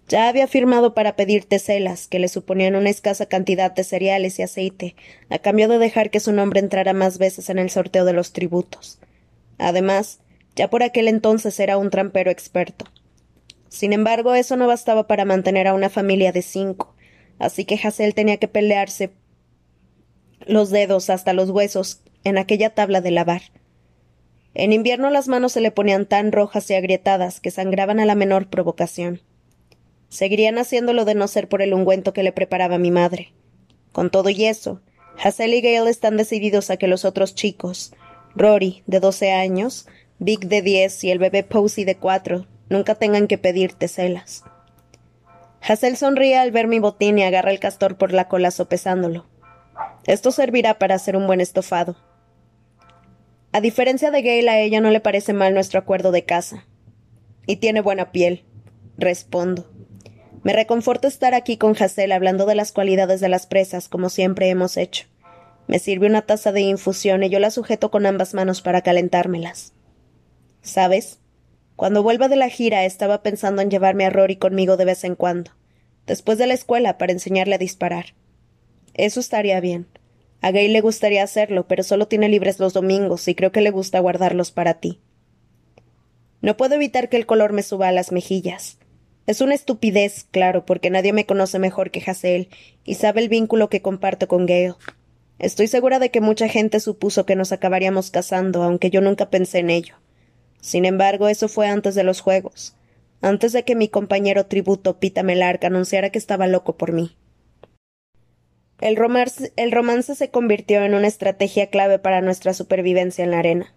Ya 0.09 0.27
había 0.27 0.47
firmado 0.47 0.95
para 0.95 1.15
pedir 1.15 1.45
teselas, 1.45 2.07
que 2.07 2.17
le 2.17 2.29
suponían 2.29 2.75
una 2.75 2.89
escasa 2.89 3.27
cantidad 3.27 3.71
de 3.71 3.83
cereales 3.83 4.39
y 4.39 4.41
aceite, 4.41 4.95
a 5.29 5.37
cambio 5.37 5.67
de 5.67 5.77
dejar 5.77 6.09
que 6.09 6.19
su 6.19 6.31
nombre 6.31 6.59
entrara 6.59 6.93
más 6.93 7.19
veces 7.19 7.51
en 7.51 7.59
el 7.59 7.69
sorteo 7.69 8.05
de 8.05 8.13
los 8.13 8.33
tributos. 8.33 8.97
Además, 9.59 10.19
ya 10.55 10.67
por 10.67 10.81
aquel 10.81 11.07
entonces 11.07 11.59
era 11.59 11.77
un 11.77 11.91
trampero 11.91 12.31
experto. 12.31 12.85
Sin 13.67 13.93
embargo, 13.93 14.33
eso 14.33 14.57
no 14.57 14.65
bastaba 14.65 15.05
para 15.05 15.25
mantener 15.25 15.67
a 15.67 15.75
una 15.75 15.91
familia 15.91 16.31
de 16.31 16.41
cinco, 16.41 16.95
así 17.37 17.65
que 17.65 17.79
Hassel 17.81 18.15
tenía 18.15 18.37
que 18.37 18.47
pelearse 18.47 19.11
los 20.47 20.71
dedos 20.71 21.11
hasta 21.11 21.33
los 21.33 21.51
huesos 21.51 22.01
en 22.23 22.39
aquella 22.39 22.73
tabla 22.73 23.01
de 23.01 23.11
lavar. 23.11 23.43
En 24.55 24.73
invierno 24.73 25.11
las 25.11 25.27
manos 25.27 25.51
se 25.51 25.61
le 25.61 25.69
ponían 25.69 26.07
tan 26.07 26.31
rojas 26.31 26.67
y 26.71 26.73
agrietadas 26.73 27.39
que 27.39 27.51
sangraban 27.51 27.99
a 27.99 28.07
la 28.07 28.15
menor 28.15 28.49
provocación. 28.49 29.21
Seguirían 30.09 30.57
haciéndolo 30.57 31.05
de 31.05 31.15
no 31.15 31.27
ser 31.27 31.47
por 31.47 31.61
el 31.61 31.73
ungüento 31.73 32.13
que 32.13 32.23
le 32.23 32.31
preparaba 32.31 32.77
mi 32.77 32.91
madre. 32.91 33.31
Con 33.91 34.09
todo 34.09 34.29
y 34.29 34.45
eso, 34.45 34.81
Hassel 35.21 35.53
y 35.53 35.61
Gale 35.61 35.89
están 35.89 36.17
decididos 36.17 36.69
a 36.69 36.77
que 36.77 36.87
los 36.87 37.05
otros 37.05 37.35
chicos, 37.35 37.93
Rory, 38.35 38.83
de 38.87 38.99
doce 38.99 39.31
años, 39.31 39.87
Vic, 40.17 40.41
de 40.41 40.61
diez, 40.61 41.03
y 41.03 41.11
el 41.11 41.19
bebé 41.19 41.43
Posey, 41.43 41.85
de 41.85 41.95
cuatro, 41.95 42.45
nunca 42.69 42.95
tengan 42.95 43.27
que 43.27 43.37
pedir 43.37 43.73
teselas. 43.73 44.43
Hassel 45.61 45.97
sonríe 45.97 46.37
al 46.37 46.51
ver 46.51 46.67
mi 46.67 46.79
botín 46.79 47.19
y 47.19 47.23
agarra 47.23 47.51
el 47.51 47.59
castor 47.59 47.97
por 47.97 48.11
la 48.11 48.27
cola 48.27 48.51
sopesándolo. 48.51 49.25
Esto 50.05 50.31
servirá 50.31 50.79
para 50.79 50.95
hacer 50.95 51.15
un 51.15 51.27
buen 51.27 51.41
estofado. 51.41 51.95
A 53.51 53.61
diferencia 53.61 54.11
de 54.11 54.21
Gail, 54.21 54.47
a 54.49 54.59
ella 54.59 54.81
no 54.81 54.89
le 54.89 54.99
parece 54.99 55.33
mal 55.33 55.53
nuestro 55.53 55.79
acuerdo 55.79 56.11
de 56.11 56.25
casa. 56.25 56.65
Y 57.45 57.57
tiene 57.57 57.81
buena 57.81 58.11
piel, 58.11 58.45
respondo. 58.97 59.69
Me 60.43 60.53
reconforta 60.53 61.07
estar 61.07 61.33
aquí 61.33 61.57
con 61.57 61.75
Hazel 61.77 62.11
hablando 62.11 62.45
de 62.45 62.55
las 62.55 62.71
cualidades 62.71 63.19
de 63.19 63.29
las 63.29 63.45
presas, 63.45 63.89
como 63.89 64.09
siempre 64.09 64.49
hemos 64.49 64.77
hecho. 64.77 65.05
Me 65.67 65.79
sirve 65.79 66.07
una 66.07 66.21
taza 66.21 66.51
de 66.51 66.61
infusión 66.61 67.23
y 67.23 67.29
yo 67.29 67.39
la 67.39 67.51
sujeto 67.51 67.91
con 67.91 68.05
ambas 68.05 68.33
manos 68.33 68.61
para 68.61 68.81
calentármelas. 68.81 69.73
¿Sabes? 70.61 71.19
Cuando 71.75 72.03
vuelva 72.03 72.27
de 72.27 72.37
la 72.37 72.49
gira 72.49 72.85
estaba 72.85 73.21
pensando 73.21 73.61
en 73.61 73.69
llevarme 73.69 74.05
a 74.05 74.09
Rory 74.09 74.37
conmigo 74.37 74.77
de 74.77 74.85
vez 74.85 75.03
en 75.03 75.15
cuando, 75.15 75.51
después 76.07 76.37
de 76.37 76.47
la 76.47 76.53
escuela, 76.53 76.97
para 76.97 77.11
enseñarle 77.11 77.55
a 77.55 77.59
disparar. 77.59 78.15
Eso 78.93 79.19
estaría 79.19 79.59
bien. 79.59 79.87
A 80.41 80.51
Gay 80.51 80.69
le 80.69 80.81
gustaría 80.81 81.23
hacerlo, 81.23 81.67
pero 81.67 81.83
solo 81.83 82.07
tiene 82.07 82.29
libres 82.29 82.59
los 82.59 82.73
domingos 82.73 83.27
y 83.27 83.35
creo 83.35 83.51
que 83.51 83.61
le 83.61 83.71
gusta 83.71 83.99
guardarlos 83.99 84.51
para 84.51 84.75
ti. 84.75 85.01
No 86.41 86.55
puedo 86.55 86.75
evitar 86.75 87.09
que 87.09 87.17
el 87.17 87.25
color 87.25 87.51
me 87.51 87.61
suba 87.61 87.89
a 87.89 87.91
las 87.91 88.11
mejillas. 88.11 88.77
Es 89.29 89.41
una 89.41 89.53
estupidez, 89.53 90.25
claro, 90.31 90.65
porque 90.65 90.89
nadie 90.89 91.13
me 91.13 91.27
conoce 91.27 91.59
mejor 91.59 91.91
que 91.91 92.01
Hazel 92.03 92.49
y 92.83 92.95
sabe 92.95 93.21
el 93.21 93.29
vínculo 93.29 93.69
que 93.69 93.79
comparto 93.79 94.27
con 94.27 94.47
Gale. 94.47 94.73
Estoy 95.37 95.67
segura 95.67 95.99
de 95.99 96.09
que 96.09 96.19
mucha 96.19 96.47
gente 96.47 96.79
supuso 96.79 97.27
que 97.27 97.35
nos 97.35 97.51
acabaríamos 97.51 98.09
casando, 98.09 98.63
aunque 98.63 98.89
yo 98.89 99.01
nunca 99.01 99.29
pensé 99.29 99.59
en 99.59 99.69
ello. 99.69 99.93
Sin 100.61 100.83
embargo, 100.83 101.27
eso 101.27 101.47
fue 101.47 101.67
antes 101.67 101.93
de 101.93 102.03
los 102.03 102.21
juegos, 102.21 102.75
antes 103.21 103.53
de 103.53 103.63
que 103.63 103.75
mi 103.75 103.87
compañero 103.87 104.47
tributo 104.47 104.97
Pita 104.97 105.21
Melark 105.21 105.63
anunciara 105.63 106.09
que 106.09 106.17
estaba 106.17 106.47
loco 106.47 106.75
por 106.75 106.91
mí. 106.91 107.15
El 108.81 108.95
romance, 108.95 109.53
el 109.57 109.71
romance 109.71 110.15
se 110.15 110.31
convirtió 110.31 110.83
en 110.83 110.95
una 110.95 111.05
estrategia 111.05 111.67
clave 111.67 111.99
para 111.99 112.21
nuestra 112.21 112.55
supervivencia 112.55 113.23
en 113.25 113.29
la 113.29 113.37
arena. 113.37 113.75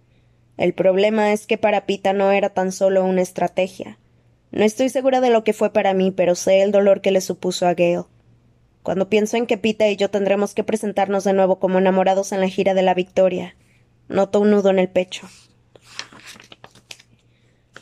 El 0.56 0.72
problema 0.72 1.30
es 1.34 1.46
que 1.46 1.58
para 1.58 1.84
Pita 1.84 2.14
no 2.14 2.32
era 2.32 2.48
tan 2.48 2.72
solo 2.72 3.04
una 3.04 3.20
estrategia. 3.20 3.98
No 4.52 4.64
estoy 4.64 4.90
segura 4.90 5.22
de 5.22 5.30
lo 5.30 5.44
que 5.44 5.54
fue 5.54 5.72
para 5.72 5.94
mí, 5.94 6.10
pero 6.10 6.34
sé 6.34 6.62
el 6.62 6.72
dolor 6.72 7.00
que 7.00 7.10
le 7.10 7.22
supuso 7.22 7.66
a 7.66 7.72
Gale. 7.72 8.04
Cuando 8.82 9.08
pienso 9.08 9.38
en 9.38 9.46
que 9.46 9.56
Pita 9.56 9.88
y 9.88 9.96
yo 9.96 10.10
tendremos 10.10 10.52
que 10.52 10.62
presentarnos 10.62 11.24
de 11.24 11.32
nuevo 11.32 11.58
como 11.58 11.78
enamorados 11.78 12.32
en 12.32 12.40
la 12.40 12.48
gira 12.48 12.74
de 12.74 12.82
la 12.82 12.92
victoria, 12.92 13.56
noto 14.08 14.40
un 14.40 14.50
nudo 14.50 14.68
en 14.68 14.78
el 14.78 14.90
pecho. 14.90 15.26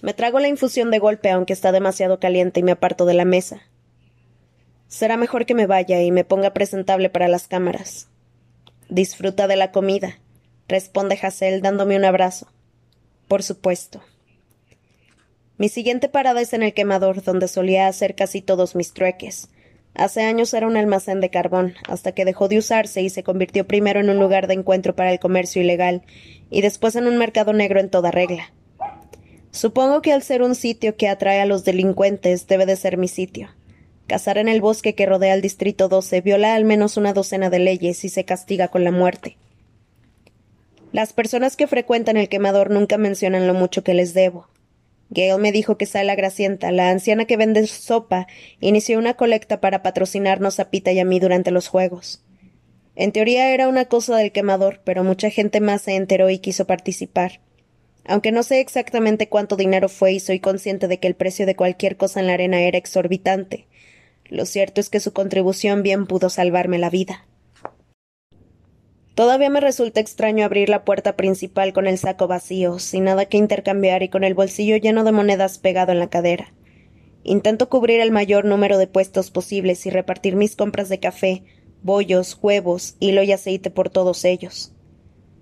Me 0.01 0.15
trago 0.15 0.39
la 0.39 0.47
infusión 0.47 0.93
de 0.93 1.01
golpe, 1.01 1.31
aunque 1.31 1.53
está 1.53 1.73
demasiado 1.73 2.21
caliente, 2.21 2.61
y 2.61 2.63
me 2.63 2.73
aparto 2.73 3.05
de 3.05 3.15
la 3.15 3.25
mesa. 3.25 3.63
Será 4.87 5.17
mejor 5.17 5.47
que 5.47 5.55
me 5.55 5.67
vaya 5.67 6.01
y 6.03 6.13
me 6.13 6.25
ponga 6.25 6.53
presentable 6.53 7.11
para 7.11 7.27
las 7.27 7.49
cámaras. 7.49 8.09
Disfruta 8.89 9.49
de 9.49 9.57
la 9.57 9.73
comida, 9.73 10.21
responde 10.69 11.19
Hazel 11.21 11.63
dándome 11.63 11.97
un 11.97 12.05
abrazo. 12.05 12.47
Por 13.27 13.43
supuesto. 13.43 14.03
Mi 15.61 15.69
siguiente 15.69 16.09
parada 16.09 16.41
es 16.41 16.55
en 16.55 16.63
el 16.63 16.73
quemador, 16.73 17.23
donde 17.23 17.47
solía 17.47 17.87
hacer 17.87 18.15
casi 18.15 18.41
todos 18.41 18.75
mis 18.75 18.95
trueques. 18.95 19.51
Hace 19.93 20.23
años 20.23 20.55
era 20.55 20.67
un 20.67 20.79
almacén 20.79 21.21
de 21.21 21.29
carbón, 21.29 21.75
hasta 21.87 22.13
que 22.13 22.25
dejó 22.25 22.49
de 22.49 22.57
usarse 22.57 23.03
y 23.03 23.11
se 23.11 23.23
convirtió 23.23 23.67
primero 23.67 24.01
en 24.01 24.09
un 24.09 24.19
lugar 24.19 24.47
de 24.47 24.55
encuentro 24.55 24.97
para 24.97 25.13
el 25.13 25.21
comercio 25.21 25.61
ilegal, 25.61 26.01
y 26.49 26.63
después 26.63 26.97
en 26.97 27.07
un 27.07 27.19
mercado 27.19 27.53
negro 27.53 27.79
en 27.79 27.91
toda 27.91 28.11
regla. 28.11 28.55
Supongo 29.51 30.01
que 30.01 30.15
al 30.15 30.23
ser 30.23 30.41
un 30.41 30.55
sitio 30.55 30.97
que 30.97 31.09
atrae 31.09 31.43
a 31.43 31.45
los 31.45 31.63
delincuentes 31.63 32.47
debe 32.47 32.65
de 32.65 32.77
ser 32.77 32.97
mi 32.97 33.09
sitio. 33.09 33.51
Cazar 34.07 34.39
en 34.39 34.49
el 34.49 34.63
bosque 34.63 34.95
que 34.95 35.05
rodea 35.05 35.35
el 35.35 35.43
Distrito 35.43 35.89
12 35.91 36.23
viola 36.23 36.55
al 36.55 36.65
menos 36.65 36.97
una 36.97 37.13
docena 37.13 37.51
de 37.51 37.59
leyes 37.59 38.03
y 38.03 38.09
se 38.09 38.25
castiga 38.25 38.69
con 38.69 38.83
la 38.83 38.93
muerte. 38.93 39.37
Las 40.93 41.13
personas 41.13 41.55
que 41.55 41.67
frecuentan 41.67 42.17
el 42.17 42.31
quemador 42.31 42.71
nunca 42.71 42.97
mencionan 42.97 43.47
lo 43.47 43.53
mucho 43.53 43.85
que 43.85 43.93
les 43.93 44.15
debo. 44.15 44.49
Gale 45.11 45.39
me 45.39 45.53
dijo 45.53 45.77
que 45.77 45.87
Sala 45.87 46.15
Gracienta, 46.15 46.71
la 46.71 46.91
anciana 46.91 47.25
que 47.25 47.37
vende 47.37 47.67
sopa, 47.67 48.29
inició 48.61 48.99
una 48.99 49.15
colecta 49.15 49.61
para 49.61 49.83
patrocinarnos 49.83 50.61
a 50.61 50.71
Pita 50.71 50.93
y 50.93 51.01
a 51.01 51.05
mí 51.05 51.19
durante 51.19 51.51
los 51.51 51.69
juegos. 51.69 52.23
En 52.95 53.13
teoría 53.13 53.53
era 53.53 53.69
una 53.69 53.87
cosa 53.87 54.17
del 54.17 54.31
quemador, 54.31 54.81
pero 54.85 55.03
mucha 55.03 55.31
gente 55.31 55.61
más 55.61 55.83
se 55.83 55.97
enteró 55.97 56.31
y 56.31 56.39
quiso 56.39 56.67
participar. 56.67 57.41
Aunque 58.05 58.31
no 58.31 58.43
sé 58.43 58.61
exactamente 58.61 59.29
cuánto 59.29 59.57
dinero 59.57 59.89
fue 59.89 60.13
y 60.13 60.21
soy 60.21 60.41
consciente 60.41 60.87
de 60.87 60.99
que 60.99 61.09
el 61.09 61.17
precio 61.17 61.45
de 61.45 61.57
cualquier 61.57 61.97
cosa 61.97 62.21
en 62.21 62.29
la 62.29 62.35
arena 62.35 62.61
era 62.61 62.79
exorbitante, 62.79 63.67
lo 64.27 64.47
cierto 64.47 64.81
es 64.81 64.91
que 64.91 65.01
su 65.01 65.13
contribución 65.13 65.83
bien 65.83 66.07
pudo 66.07 66.31
salvarme 66.31 66.79
la 66.79 66.89
vida. 66.89 67.27
Todavía 69.21 69.51
me 69.51 69.61
resulta 69.61 70.01
extraño 70.01 70.47
abrir 70.47 70.71
la 70.71 70.83
puerta 70.83 71.15
principal 71.15 71.75
con 71.75 71.87
el 71.87 71.99
saco 71.99 72.27
vacío, 72.27 72.79
sin 72.79 73.05
nada 73.05 73.27
que 73.27 73.37
intercambiar 73.37 74.03
y 74.03 74.09
con 74.09 74.25
el 74.25 74.33
bolsillo 74.33 74.79
lleno 74.79 75.05
de 75.05 75.13
monedas 75.13 75.59
pegado 75.59 75.93
en 75.93 75.99
la 75.99 76.09
cadera. 76.09 76.55
Intento 77.23 77.69
cubrir 77.69 78.01
el 78.01 78.13
mayor 78.13 78.47
número 78.47 78.79
de 78.79 78.87
puestos 78.87 79.31
posibles 79.31 79.85
y 79.85 79.91
repartir 79.91 80.37
mis 80.37 80.57
compras 80.57 80.89
de 80.89 81.01
café, 81.01 81.43
bollos, 81.83 82.39
huevos, 82.41 82.97
hilo 82.99 83.23
y 83.23 83.33
aceite 83.33 83.69
por 83.69 83.91
todos 83.91 84.25
ellos. 84.25 84.73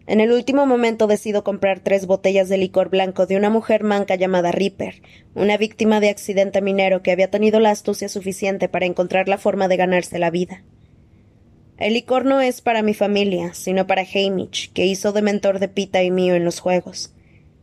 En 0.08 0.18
el 0.18 0.32
último 0.32 0.66
momento 0.66 1.06
decido 1.06 1.44
comprar 1.44 1.78
tres 1.78 2.06
botellas 2.06 2.48
de 2.48 2.58
licor 2.58 2.88
blanco 2.88 3.26
de 3.26 3.36
una 3.36 3.48
mujer 3.48 3.84
manca 3.84 4.16
llamada 4.16 4.50
Ripper, 4.50 5.02
una 5.36 5.56
víctima 5.56 6.00
de 6.00 6.08
accidente 6.08 6.62
minero 6.62 7.04
que 7.04 7.12
había 7.12 7.30
tenido 7.30 7.60
la 7.60 7.70
astucia 7.70 8.08
suficiente 8.08 8.68
para 8.68 8.86
encontrar 8.86 9.28
la 9.28 9.38
forma 9.38 9.68
de 9.68 9.76
ganarse 9.76 10.18
la 10.18 10.30
vida. 10.30 10.64
El 11.78 11.94
licor 11.94 12.24
no 12.24 12.40
es 12.40 12.60
para 12.60 12.82
mi 12.82 12.92
familia, 12.92 13.54
sino 13.54 13.86
para 13.86 14.02
Hamish, 14.02 14.72
que 14.72 14.86
hizo 14.86 15.12
de 15.12 15.22
mentor 15.22 15.60
de 15.60 15.68
Pita 15.68 16.02
y 16.02 16.10
mío 16.10 16.34
en 16.34 16.44
los 16.44 16.58
juegos. 16.58 17.14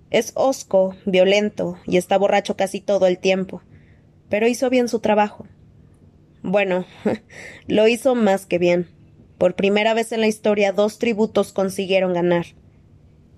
Es 0.09 0.31
hosco, 0.35 0.95
violento, 1.05 1.77
y 1.85 1.97
está 1.97 2.17
borracho 2.17 2.55
casi 2.55 2.79
todo 2.79 3.07
el 3.07 3.19
tiempo, 3.19 3.61
pero 4.29 4.47
hizo 4.47 4.69
bien 4.69 4.87
su 4.87 4.99
trabajo. 4.99 5.45
Bueno, 6.43 6.85
lo 7.67 7.89
hizo 7.89 8.15
más 8.15 8.45
que 8.45 8.57
bien. 8.57 8.87
Por 9.37 9.55
primera 9.55 9.93
vez 9.93 10.13
en 10.13 10.21
la 10.21 10.27
historia, 10.27 10.71
dos 10.71 10.97
tributos 10.97 11.51
consiguieron 11.51 12.13
ganar. 12.13 12.45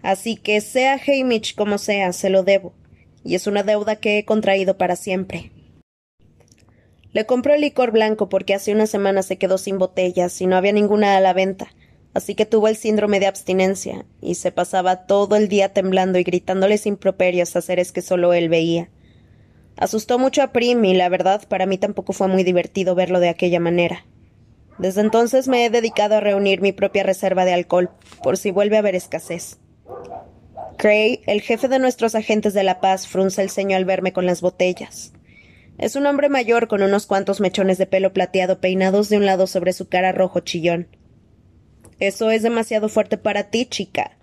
Así 0.03 0.35
que, 0.35 0.61
sea 0.61 0.99
Hamish 1.07 1.55
como 1.55 1.79
sea, 1.79 2.13
se 2.13 2.29
lo 2.29 2.43
debo, 2.43 2.73
y 3.23 3.33
es 3.33 3.47
una 3.47 3.63
deuda 3.63 3.95
que 3.95 4.19
he 4.19 4.25
contraído 4.25 4.77
para 4.77 4.95
siempre. 4.95 5.51
Le 7.17 7.25
compró 7.25 7.55
el 7.55 7.61
licor 7.61 7.89
blanco 7.89 8.29
porque 8.29 8.53
hace 8.53 8.71
una 8.71 8.85
semana 8.85 9.23
se 9.23 9.39
quedó 9.39 9.57
sin 9.57 9.79
botellas 9.79 10.39
y 10.39 10.45
no 10.45 10.55
había 10.55 10.71
ninguna 10.71 11.17
a 11.17 11.19
la 11.19 11.33
venta, 11.33 11.73
así 12.13 12.35
que 12.35 12.45
tuvo 12.45 12.67
el 12.67 12.75
síndrome 12.75 13.19
de 13.19 13.25
abstinencia, 13.25 14.05
y 14.21 14.35
se 14.35 14.51
pasaba 14.51 15.07
todo 15.07 15.35
el 15.35 15.47
día 15.47 15.73
temblando 15.73 16.19
y 16.19 16.23
gritándoles 16.23 16.85
improperios 16.85 17.55
a 17.55 17.61
seres 17.61 17.91
que 17.91 18.03
solo 18.03 18.35
él 18.35 18.49
veía. 18.49 18.91
Asustó 19.77 20.19
mucho 20.19 20.43
a 20.43 20.51
Prim 20.51 20.85
y 20.85 20.93
la 20.93 21.09
verdad 21.09 21.41
para 21.47 21.65
mí 21.65 21.79
tampoco 21.79 22.13
fue 22.13 22.27
muy 22.27 22.43
divertido 22.43 22.93
verlo 22.93 23.19
de 23.19 23.29
aquella 23.29 23.59
manera. 23.59 24.05
Desde 24.77 25.01
entonces 25.01 25.47
me 25.47 25.65
he 25.65 25.71
dedicado 25.71 26.17
a 26.17 26.19
reunir 26.19 26.61
mi 26.61 26.71
propia 26.71 27.01
reserva 27.01 27.45
de 27.45 27.53
alcohol, 27.55 27.89
por 28.21 28.37
si 28.37 28.51
vuelve 28.51 28.75
a 28.75 28.81
haber 28.81 28.93
escasez. 28.93 29.57
Cray, 30.77 31.21
el 31.25 31.41
jefe 31.41 31.67
de 31.67 31.79
nuestros 31.79 32.13
agentes 32.13 32.53
de 32.53 32.61
la 32.61 32.79
paz, 32.79 33.07
frunce 33.07 33.41
el 33.41 33.49
ceño 33.49 33.75
al 33.75 33.85
verme 33.85 34.13
con 34.13 34.27
las 34.27 34.41
botellas. 34.41 35.13
Es 35.77 35.95
un 35.95 36.05
hombre 36.05 36.29
mayor 36.29 36.67
con 36.67 36.81
unos 36.81 37.05
cuantos 37.05 37.39
mechones 37.39 37.77
de 37.77 37.85
pelo 37.85 38.13
plateado 38.13 38.59
peinados 38.59 39.09
de 39.09 39.17
un 39.17 39.25
lado 39.25 39.47
sobre 39.47 39.73
su 39.73 39.87
cara 39.87 40.11
rojo 40.11 40.39
chillón. 40.39 40.87
Eso 41.99 42.31
es 42.31 42.43
demasiado 42.43 42.89
fuerte 42.89 43.17
para 43.17 43.49
ti, 43.49 43.65
chica. 43.65 44.17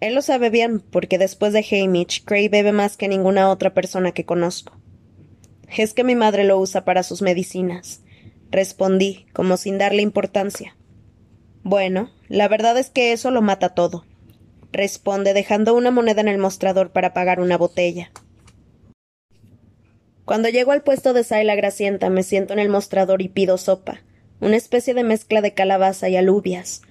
Él 0.00 0.14
lo 0.14 0.22
sabe 0.22 0.50
bien, 0.50 0.80
porque 0.80 1.18
después 1.18 1.52
de 1.52 1.64
Hamish, 1.70 2.24
Cray 2.24 2.48
bebe 2.48 2.72
más 2.72 2.96
que 2.96 3.08
ninguna 3.08 3.50
otra 3.50 3.72
persona 3.74 4.12
que 4.12 4.24
conozco. 4.24 4.76
Es 5.68 5.94
que 5.94 6.04
mi 6.04 6.14
madre 6.14 6.44
lo 6.44 6.58
usa 6.58 6.84
para 6.84 7.02
sus 7.02 7.22
medicinas 7.22 8.02
respondí, 8.52 9.26
como 9.32 9.56
sin 9.56 9.78
darle 9.78 10.02
importancia. 10.02 10.76
Bueno, 11.64 12.10
la 12.28 12.46
verdad 12.46 12.78
es 12.78 12.90
que 12.90 13.12
eso 13.12 13.30
lo 13.30 13.42
mata 13.42 13.70
todo, 13.70 14.04
responde 14.70 15.32
dejando 15.32 15.74
una 15.74 15.90
moneda 15.90 16.20
en 16.20 16.28
el 16.28 16.38
mostrador 16.38 16.92
para 16.92 17.14
pagar 17.14 17.40
una 17.40 17.56
botella. 17.56 18.12
Cuando 20.24 20.48
llego 20.48 20.70
al 20.70 20.82
puesto 20.82 21.12
de 21.12 21.24
Saila 21.24 21.56
Gracienta 21.56 22.08
me 22.08 22.22
siento 22.22 22.52
en 22.52 22.60
el 22.60 22.68
mostrador 22.68 23.22
y 23.22 23.28
pido 23.28 23.58
sopa, 23.58 24.02
una 24.40 24.56
especie 24.56 24.94
de 24.94 25.02
mezcla 25.02 25.40
de 25.40 25.52
calabaza 25.52 26.08
y 26.08 26.16
alubias. 26.16 26.82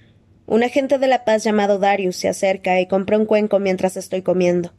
Un 0.46 0.62
agente 0.62 0.98
de 0.98 1.08
la 1.08 1.24
paz 1.24 1.42
llamado 1.42 1.78
Darius 1.78 2.16
se 2.16 2.28
acerca 2.28 2.78
y 2.80 2.86
compra 2.86 3.16
un 3.16 3.24
cuenco 3.24 3.58
mientras 3.58 3.96
estoy 3.96 4.20
comiendo. 4.20 4.72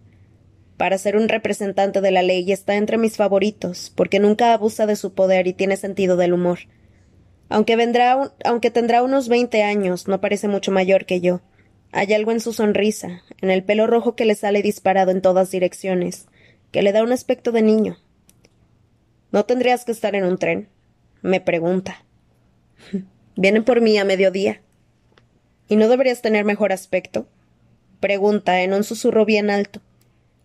Para 0.78 0.98
ser 1.00 1.18
un 1.18 1.30
representante 1.30 2.00
de 2.02 2.12
la 2.12 2.22
ley 2.22 2.52
está 2.52 2.76
entre 2.76 2.98
mis 2.98 3.18
favoritos, 3.18 3.92
porque 3.96 4.20
nunca 4.20 4.54
abusa 4.54 4.86
de 4.86 4.96
su 4.96 5.14
poder 5.14 5.48
y 5.48 5.54
tiene 5.54 5.78
sentido 5.78 6.16
del 6.16 6.34
humor. 6.34 6.60
Aunque, 7.50 7.76
vendrá, 7.76 8.34
aunque 8.44 8.72
tendrá 8.72 9.02
unos 9.02 9.30
veinte 9.30 9.64
años, 9.64 10.08
no 10.08 10.22
parece 10.22 10.48
mucho 10.48 10.72
mayor 10.72 11.06
que 11.06 11.22
yo. 11.22 11.42
Hay 11.92 12.14
algo 12.14 12.32
en 12.32 12.40
su 12.40 12.54
sonrisa, 12.54 13.22
en 13.42 13.52
el 13.52 13.64
pelo 13.64 13.88
rojo 13.88 14.16
que 14.16 14.26
le 14.26 14.36
sale 14.36 14.62
disparado 14.62 15.12
en 15.12 15.22
todas 15.22 15.52
direcciones, 15.52 16.28
que 16.72 16.82
le 16.82 16.92
da 16.92 17.04
un 17.04 17.12
aspecto 17.12 17.52
de 17.52 17.62
niño. 17.62 17.98
¿No 19.34 19.44
tendrías 19.44 19.84
que 19.84 19.92
estar 19.92 20.16
en 20.16 20.24
un 20.24 20.38
tren? 20.38 20.70
me 21.22 21.42
pregunta. 21.42 22.06
Vienen 23.36 23.66
por 23.66 23.82
mí 23.82 23.98
a 23.98 24.06
mediodía, 24.06 24.62
¿Y 25.70 25.76
no 25.76 25.88
deberías 25.88 26.22
tener 26.22 26.46
mejor 26.46 26.72
aspecto? 26.72 27.26
Pregunta 28.00 28.62
en 28.62 28.74
un 28.74 28.84
susurro 28.84 29.26
bien 29.26 29.50
alto. 29.50 29.82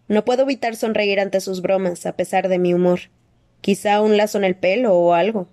No 0.06 0.24
puedo 0.24 0.42
evitar 0.42 0.76
sonreír 0.76 1.20
ante 1.20 1.40
sus 1.40 1.60
bromas, 1.60 2.06
a 2.06 2.16
pesar 2.16 2.48
de 2.48 2.58
mi 2.58 2.72
humor. 2.72 3.00
Quizá 3.60 4.00
un 4.00 4.16
lazo 4.16 4.38
en 4.38 4.44
el 4.44 4.56
pelo 4.56 4.94
o 4.94 5.12
algo. 5.12 5.48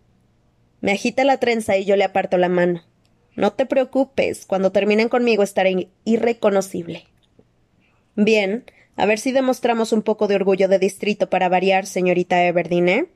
Me 0.82 0.92
agita 0.92 1.24
la 1.24 1.40
trenza 1.40 1.78
y 1.78 1.86
yo 1.86 1.96
le 1.96 2.04
aparto 2.04 2.38
la 2.38 2.48
mano. 2.48 2.84
No 3.36 3.52
te 3.54 3.66
preocupes, 3.66 4.46
cuando 4.46 4.72
terminen 4.72 5.10
conmigo 5.10 5.44
estaré 5.44 5.90
irreconocible. 6.06 7.06
Bien, 8.16 8.64
a 8.96 9.06
ver 9.06 9.20
si 9.20 9.34
demostramos 9.34 9.92
un 9.92 10.04
poco 10.04 10.28
de 10.28 10.36
orgullo 10.36 10.70
de 10.70 10.80
distrito 10.80 11.30
para 11.30 11.50
variar, 11.50 11.86
señorita 11.86 12.46
Everdeen, 12.46 12.88
¿eh? 12.88 13.10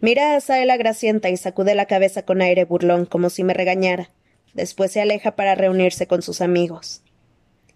Mira 0.00 0.34
a 0.34 0.40
Saela 0.40 0.78
Gracienta 0.78 1.28
y 1.28 1.36
sacude 1.36 1.74
la 1.74 1.84
cabeza 1.84 2.22
con 2.22 2.40
aire 2.40 2.64
burlón, 2.64 3.04
como 3.04 3.28
si 3.28 3.44
me 3.44 3.52
regañara. 3.52 4.10
Después 4.54 4.92
se 4.92 5.00
aleja 5.00 5.36
para 5.36 5.54
reunirse 5.54 6.06
con 6.06 6.22
sus 6.22 6.40
amigos. 6.40 7.02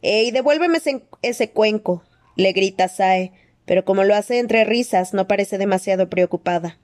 ¡Ey, 0.00 0.30
devuélveme 0.30 0.78
ese, 1.22 1.50
cuenco! 1.50 2.02
le 2.36 2.52
grita 2.52 2.88
Sae, 2.88 3.32
pero 3.64 3.84
como 3.84 4.04
lo 4.04 4.14
hace 4.14 4.38
entre 4.38 4.64
risas, 4.64 5.14
no 5.14 5.28
parece 5.28 5.58
demasiado 5.58 6.08
preocupada. 6.08 6.78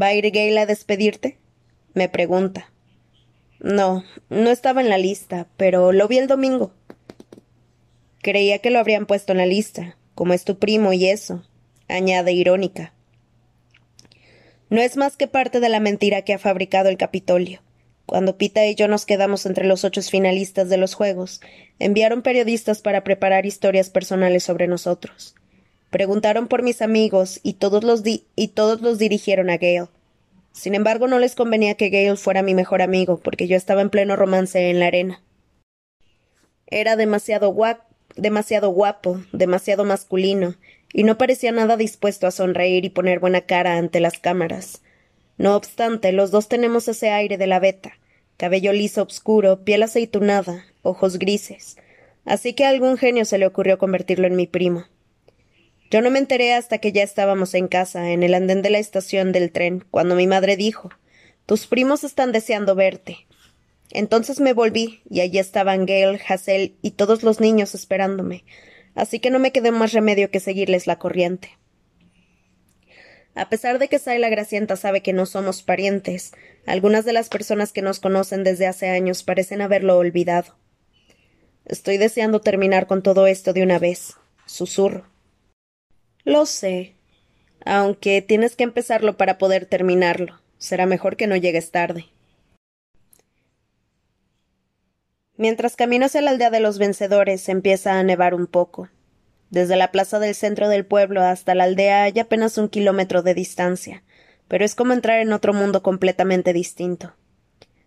¿Va 0.00 0.06
a 0.06 0.14
ir 0.14 0.30
Gail 0.30 0.56
a 0.58 0.66
despedirte? 0.66 1.38
me 1.94 2.08
pregunta. 2.08 2.72
No, 3.60 4.02
no 4.30 4.50
estaba 4.50 4.80
en 4.80 4.88
la 4.88 4.98
lista, 4.98 5.46
pero 5.56 5.92
lo 5.92 6.08
vi 6.08 6.18
el 6.18 6.26
domingo. 6.26 6.72
Creía 8.22 8.58
que 8.58 8.70
lo 8.70 8.78
habrían 8.78 9.06
puesto 9.06 9.32
en 9.32 9.38
la 9.38 9.46
lista, 9.46 9.96
como 10.14 10.32
es 10.32 10.44
tu 10.44 10.58
primo 10.58 10.92
y 10.92 11.06
eso, 11.06 11.44
añade 11.88 12.32
irónica. 12.32 12.94
No 14.72 14.80
es 14.80 14.96
más 14.96 15.18
que 15.18 15.26
parte 15.26 15.60
de 15.60 15.68
la 15.68 15.80
mentira 15.80 16.22
que 16.22 16.32
ha 16.32 16.38
fabricado 16.38 16.88
el 16.88 16.96
Capitolio. 16.96 17.60
Cuando 18.06 18.38
Pita 18.38 18.64
y 18.64 18.74
yo 18.74 18.88
nos 18.88 19.04
quedamos 19.04 19.44
entre 19.44 19.66
los 19.66 19.84
ocho 19.84 20.00
finalistas 20.00 20.70
de 20.70 20.78
los 20.78 20.94
Juegos, 20.94 21.42
enviaron 21.78 22.22
periodistas 22.22 22.80
para 22.80 23.04
preparar 23.04 23.44
historias 23.44 23.90
personales 23.90 24.44
sobre 24.44 24.68
nosotros. 24.68 25.34
Preguntaron 25.90 26.48
por 26.48 26.62
mis 26.62 26.80
amigos 26.80 27.38
y 27.42 27.52
todos 27.52 27.84
los, 27.84 28.02
y 28.06 28.48
todos 28.48 28.80
los 28.80 28.98
dirigieron 28.98 29.50
a 29.50 29.58
Gale. 29.58 29.88
Sin 30.52 30.74
embargo, 30.74 31.06
no 31.06 31.18
les 31.18 31.34
convenía 31.34 31.74
que 31.74 31.90
Gale 31.90 32.16
fuera 32.16 32.40
mi 32.40 32.54
mejor 32.54 32.80
amigo, 32.80 33.20
porque 33.22 33.48
yo 33.48 33.58
estaba 33.58 33.82
en 33.82 33.90
pleno 33.90 34.16
romance 34.16 34.70
en 34.70 34.80
la 34.80 34.86
arena. 34.86 35.20
Era 36.66 36.96
demasiado 36.96 37.54
demasiado 38.16 38.70
guapo, 38.70 39.20
demasiado 39.32 39.84
masculino, 39.84 40.54
y 40.92 41.04
no 41.04 41.18
parecía 41.18 41.52
nada 41.52 41.76
dispuesto 41.76 42.26
a 42.26 42.30
sonreír 42.30 42.84
y 42.84 42.90
poner 42.90 43.18
buena 43.18 43.42
cara 43.42 43.76
ante 43.76 44.00
las 44.00 44.18
cámaras. 44.18 44.82
No 45.38 45.56
obstante, 45.56 46.12
los 46.12 46.30
dos 46.30 46.48
tenemos 46.48 46.88
ese 46.88 47.10
aire 47.10 47.38
de 47.38 47.46
la 47.46 47.58
beta, 47.58 47.92
cabello 48.36 48.72
liso 48.72 49.02
obscuro, 49.02 49.64
piel 49.64 49.82
aceitunada, 49.82 50.66
ojos 50.82 51.18
grises, 51.18 51.76
así 52.24 52.52
que 52.54 52.64
a 52.64 52.68
algún 52.68 52.96
genio 52.98 53.24
se 53.24 53.38
le 53.38 53.46
ocurrió 53.46 53.78
convertirlo 53.78 54.26
en 54.26 54.36
mi 54.36 54.46
primo. 54.46 54.86
Yo 55.90 56.00
no 56.00 56.10
me 56.10 56.18
enteré 56.18 56.54
hasta 56.54 56.78
que 56.78 56.92
ya 56.92 57.02
estábamos 57.02 57.52
en 57.54 57.68
casa, 57.68 58.12
en 58.12 58.22
el 58.22 58.34
andén 58.34 58.62
de 58.62 58.70
la 58.70 58.78
estación 58.78 59.30
del 59.30 59.52
tren, 59.52 59.84
cuando 59.90 60.14
mi 60.14 60.26
madre 60.26 60.56
dijo 60.56 60.90
Tus 61.44 61.66
primos 61.66 62.02
están 62.02 62.32
deseando 62.32 62.74
verte. 62.74 63.26
Entonces 63.90 64.40
me 64.40 64.54
volví, 64.54 65.02
y 65.10 65.20
allí 65.20 65.38
estaban 65.38 65.84
Gail, 65.84 66.18
Hazel 66.26 66.76
y 66.80 66.92
todos 66.92 67.22
los 67.22 67.40
niños 67.40 67.74
esperándome, 67.74 68.44
así 68.94 69.20
que 69.20 69.30
no 69.30 69.38
me 69.38 69.52
quedó 69.52 69.72
más 69.72 69.92
remedio 69.92 70.30
que 70.30 70.40
seguirles 70.40 70.86
la 70.86 70.98
corriente. 70.98 71.58
A 73.34 73.48
pesar 73.48 73.78
de 73.78 73.88
que 73.88 73.98
Sayla 73.98 74.28
Gracienta 74.28 74.76
sabe 74.76 75.00
que 75.00 75.14
no 75.14 75.24
somos 75.24 75.62
parientes, 75.62 76.32
algunas 76.66 77.04
de 77.04 77.14
las 77.14 77.28
personas 77.28 77.72
que 77.72 77.80
nos 77.80 77.98
conocen 77.98 78.44
desde 78.44 78.66
hace 78.66 78.88
años 78.88 79.22
parecen 79.22 79.62
haberlo 79.62 79.96
olvidado. 79.96 80.56
Estoy 81.64 81.96
deseando 81.96 82.40
terminar 82.40 82.86
con 82.86 83.02
todo 83.02 83.26
esto 83.26 83.52
de 83.52 83.62
una 83.62 83.78
vez. 83.78 84.16
Susurro. 84.46 85.06
Lo 86.24 86.44
sé. 86.44 86.94
Aunque 87.64 88.20
tienes 88.20 88.56
que 88.56 88.64
empezarlo 88.64 89.16
para 89.16 89.38
poder 89.38 89.66
terminarlo. 89.66 90.40
Será 90.58 90.86
mejor 90.86 91.16
que 91.16 91.26
no 91.26 91.36
llegues 91.36 91.70
tarde. 91.70 92.06
Mientras 95.36 95.76
camino 95.76 96.06
hacia 96.06 96.20
la 96.20 96.30
aldea 96.30 96.50
de 96.50 96.60
los 96.60 96.78
vencedores, 96.78 97.48
empieza 97.48 97.98
a 97.98 98.02
nevar 98.02 98.34
un 98.34 98.46
poco. 98.46 98.90
Desde 99.50 99.76
la 99.76 99.90
plaza 99.90 100.18
del 100.18 100.34
centro 100.34 100.68
del 100.68 100.84
pueblo 100.84 101.22
hasta 101.22 101.54
la 101.54 101.64
aldea 101.64 102.04
hay 102.04 102.18
apenas 102.18 102.58
un 102.58 102.68
kilómetro 102.68 103.22
de 103.22 103.34
distancia, 103.34 104.02
pero 104.48 104.64
es 104.64 104.74
como 104.74 104.92
entrar 104.92 105.20
en 105.20 105.32
otro 105.32 105.54
mundo 105.54 105.82
completamente 105.82 106.52
distinto. 106.52 107.14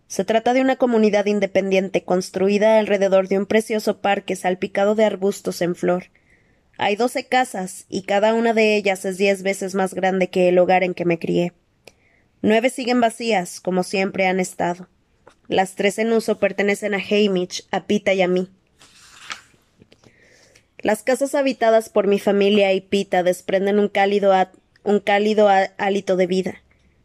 Se 0.08 0.25
trata 0.25 0.53
de 0.53 0.62
una 0.62 0.75
comunidad 0.75 1.25
independiente 1.25 2.03
construida 2.03 2.79
alrededor 2.79 3.27
de 3.27 3.38
un 3.38 3.45
precioso 3.45 4.01
parque 4.01 4.36
salpicado 4.36 4.95
de 4.95 5.05
arbustos 5.05 5.62
en 5.62 5.75
flor. 5.75 6.05
Hay 6.77 6.95
doce 6.95 7.25
casas, 7.25 7.86
y 7.89 8.03
cada 8.03 8.34
una 8.34 8.53
de 8.53 8.75
ellas 8.75 9.05
es 9.05 9.17
diez 9.17 9.43
veces 9.43 9.75
más 9.75 9.93
grande 9.93 10.29
que 10.29 10.49
el 10.49 10.58
hogar 10.60 10.84
en 10.84 10.93
que 10.93 11.05
me 11.05 11.19
crié. 11.19 11.53
Nueve 12.41 12.69
siguen 12.69 13.01
vacías, 13.01 13.60
como 13.60 13.84
siempre 13.84 14.27
han 14.27 14.39
estado. 14.39 14.88
Las 15.47 15.75
tres 15.75 15.99
en 15.99 16.12
uso 16.13 16.39
pertenecen 16.39 16.93
a 16.93 16.97
Hamish, 16.97 17.65
a 17.71 17.86
Pita 17.86 18.13
y 18.13 18.21
a 18.21 18.27
mí. 18.27 18.49
Las 20.79 21.03
casas 21.03 21.36
habitadas 21.36 21.89
por 21.89 22.08
mi 22.08 22.19
familia 22.19 22.73
y 22.73 22.81
Pita 22.81 23.23
desprenden 23.23 23.79
un 23.79 23.88
cálido, 23.88 24.34
un 24.84 24.99
cálido 24.99 25.49
hálito 25.77 26.15
de 26.15 26.27
vida. 26.27 26.62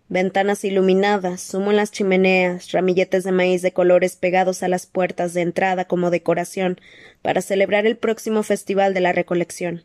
Ventanas 0.09 0.65
iluminadas, 0.65 1.55
humo 1.55 1.71
en 1.71 1.77
las 1.77 1.93
chimeneas, 1.93 2.73
ramilletes 2.73 3.25
de 3.25 3.33
maíz 3.33 3.63
de 3.63 3.73
colores 3.73 4.17
pegados 4.17 4.63
a 4.63 4.69
las 4.69 4.87
puertas 4.87 5.35
de 5.35 5.43
entrada 5.43 5.85
como 5.85 6.11
decoración 6.11 6.81
para 7.23 7.43
celebrar 7.43 7.87
el 7.87 7.97
próximo 7.97 8.43
festival 8.43 8.93
de 8.93 9.01
la 9.01 9.13
recolección. 9.13 9.85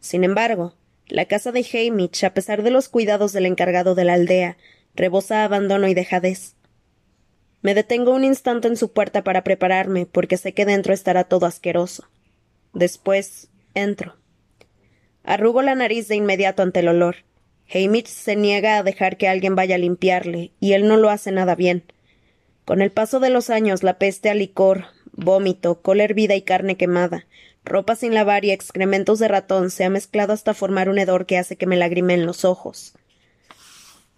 Sin 0.00 0.24
embargo, 0.24 0.74
la 1.06 1.26
casa 1.26 1.52
de 1.52 1.60
Hamish, 1.60 2.24
a 2.24 2.32
pesar 2.32 2.62
de 2.62 2.70
los 2.70 2.88
cuidados 2.88 3.32
del 3.32 3.46
encargado 3.46 3.94
de 3.94 4.04
la 4.04 4.14
aldea, 4.14 4.56
rebosa 4.94 5.44
abandono 5.44 5.88
y 5.88 5.94
dejadez. 5.94 6.54
Me 7.64 7.74
detengo 7.74 8.12
un 8.12 8.24
instante 8.24 8.68
en 8.68 8.76
su 8.76 8.92
puerta 8.92 9.24
para 9.24 9.42
prepararme, 9.42 10.04
porque 10.04 10.36
sé 10.36 10.52
que 10.52 10.66
dentro 10.66 10.92
estará 10.92 11.24
todo 11.24 11.46
asqueroso. 11.46 12.06
Después 12.74 13.48
entro. 13.72 14.16
Arrugo 15.22 15.62
la 15.62 15.74
nariz 15.74 16.06
de 16.06 16.14
inmediato 16.14 16.62
ante 16.62 16.80
el 16.80 16.88
olor. 16.88 17.16
Hamish 17.72 18.08
se 18.08 18.36
niega 18.36 18.76
a 18.76 18.82
dejar 18.82 19.16
que 19.16 19.28
alguien 19.28 19.56
vaya 19.56 19.76
a 19.76 19.78
limpiarle, 19.78 20.52
y 20.60 20.74
él 20.74 20.86
no 20.86 20.98
lo 20.98 21.08
hace 21.08 21.32
nada 21.32 21.54
bien. 21.54 21.84
Con 22.66 22.82
el 22.82 22.90
paso 22.90 23.18
de 23.18 23.30
los 23.30 23.48
años, 23.48 23.82
la 23.82 23.96
peste 23.96 24.28
a 24.28 24.34
licor, 24.34 24.88
vómito, 25.12 25.80
cola 25.80 26.04
hervida 26.04 26.34
y 26.34 26.42
carne 26.42 26.76
quemada, 26.76 27.24
ropa 27.64 27.96
sin 27.96 28.12
lavar 28.12 28.44
y 28.44 28.50
excrementos 28.50 29.18
de 29.20 29.28
ratón 29.28 29.70
se 29.70 29.84
ha 29.84 29.88
mezclado 29.88 30.34
hasta 30.34 30.52
formar 30.52 30.90
un 30.90 30.98
hedor 30.98 31.24
que 31.24 31.38
hace 31.38 31.56
que 31.56 31.66
me 31.66 31.78
lagrimen 31.78 32.26
los 32.26 32.44
ojos. 32.44 32.92